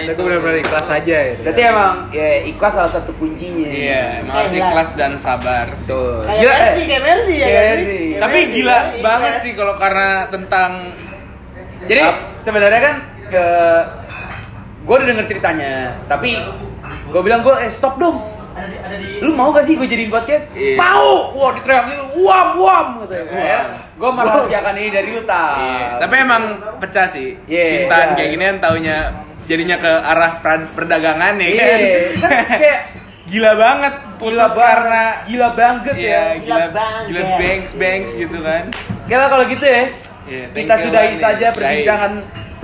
[0.04, 0.20] Itu.
[0.20, 1.40] benar-benar ikhlas aja gitu.
[1.40, 5.66] berarti emang ya ikhlas salah satu kuncinya Iya, emang harus Eh, ikhlas dan sabar.
[5.88, 6.84] tuh Kayak Gila, Mercy, eh.
[6.84, 7.46] kayak Mercy ya.
[7.48, 7.78] Kan?
[8.20, 8.84] Tapi gila kan?
[9.00, 10.70] banget sih kalau karena tentang
[11.84, 12.02] Jadi
[12.40, 12.94] sebenarnya kan
[13.28, 13.46] ke
[14.84, 15.72] gue udah denger ceritanya,
[16.04, 16.36] tapi
[17.08, 18.20] gue bilang gue eh stop dong.
[19.20, 20.54] Lu mau gak sih gue jadiin podcast?
[20.54, 20.76] Iya.
[20.76, 21.34] Mau!
[21.34, 23.14] Wah diteriakin uam uam gitu.
[23.28, 23.60] Ya,
[23.92, 25.44] gue merahasiakan ini dari Uta.
[25.56, 26.42] Iya, tapi emang
[26.78, 27.34] pecah sih.
[27.44, 27.64] Iya.
[27.82, 28.14] Cintaan Iya.
[28.14, 28.96] kayak ginian taunya
[29.44, 31.80] jadinya ke arah per- perdagangan ya Iya, kan.
[32.22, 32.30] kan
[32.62, 32.80] kayak
[33.24, 36.22] gila banget putus gila banget, karena gila banget Iya, ya.
[36.34, 37.04] gila, Gila banget.
[37.08, 38.64] gila banks banks gitu kan.
[39.04, 39.82] Kira kalau gitu ya,
[40.48, 42.12] thank kita sudahi saja perbincangan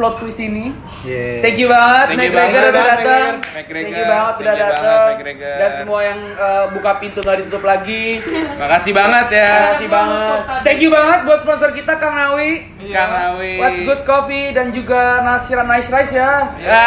[0.00, 0.72] plot twist ini.
[1.04, 1.44] Yeah.
[1.44, 3.32] Thank you banget, Thank you McGregor banget, udah datang.
[3.44, 5.08] Thank you banget Thank udah you banget, datang.
[5.12, 5.56] McGregor.
[5.60, 8.04] Dan semua yang uh, buka pintu nggak ditutup lagi.
[8.60, 9.52] Makasih banget ya.
[9.52, 10.38] Terima kasih banget.
[10.64, 12.50] Thank you banget buat sponsor kita Kang Nawi.
[12.88, 13.52] Kang Nawi.
[13.60, 16.32] What's Good Coffee dan juga Nasiran Nice Rice ya.
[16.56, 16.84] Ya.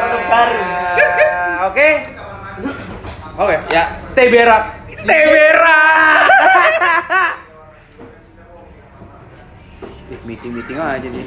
[0.00, 0.56] Produk baru.
[0.56, 1.88] Ah, Oke.
[3.36, 3.56] Oke.
[3.68, 4.80] Ya, Stay berak.
[4.96, 6.28] stay merah.
[10.10, 11.26] Meeting meeting aja nih.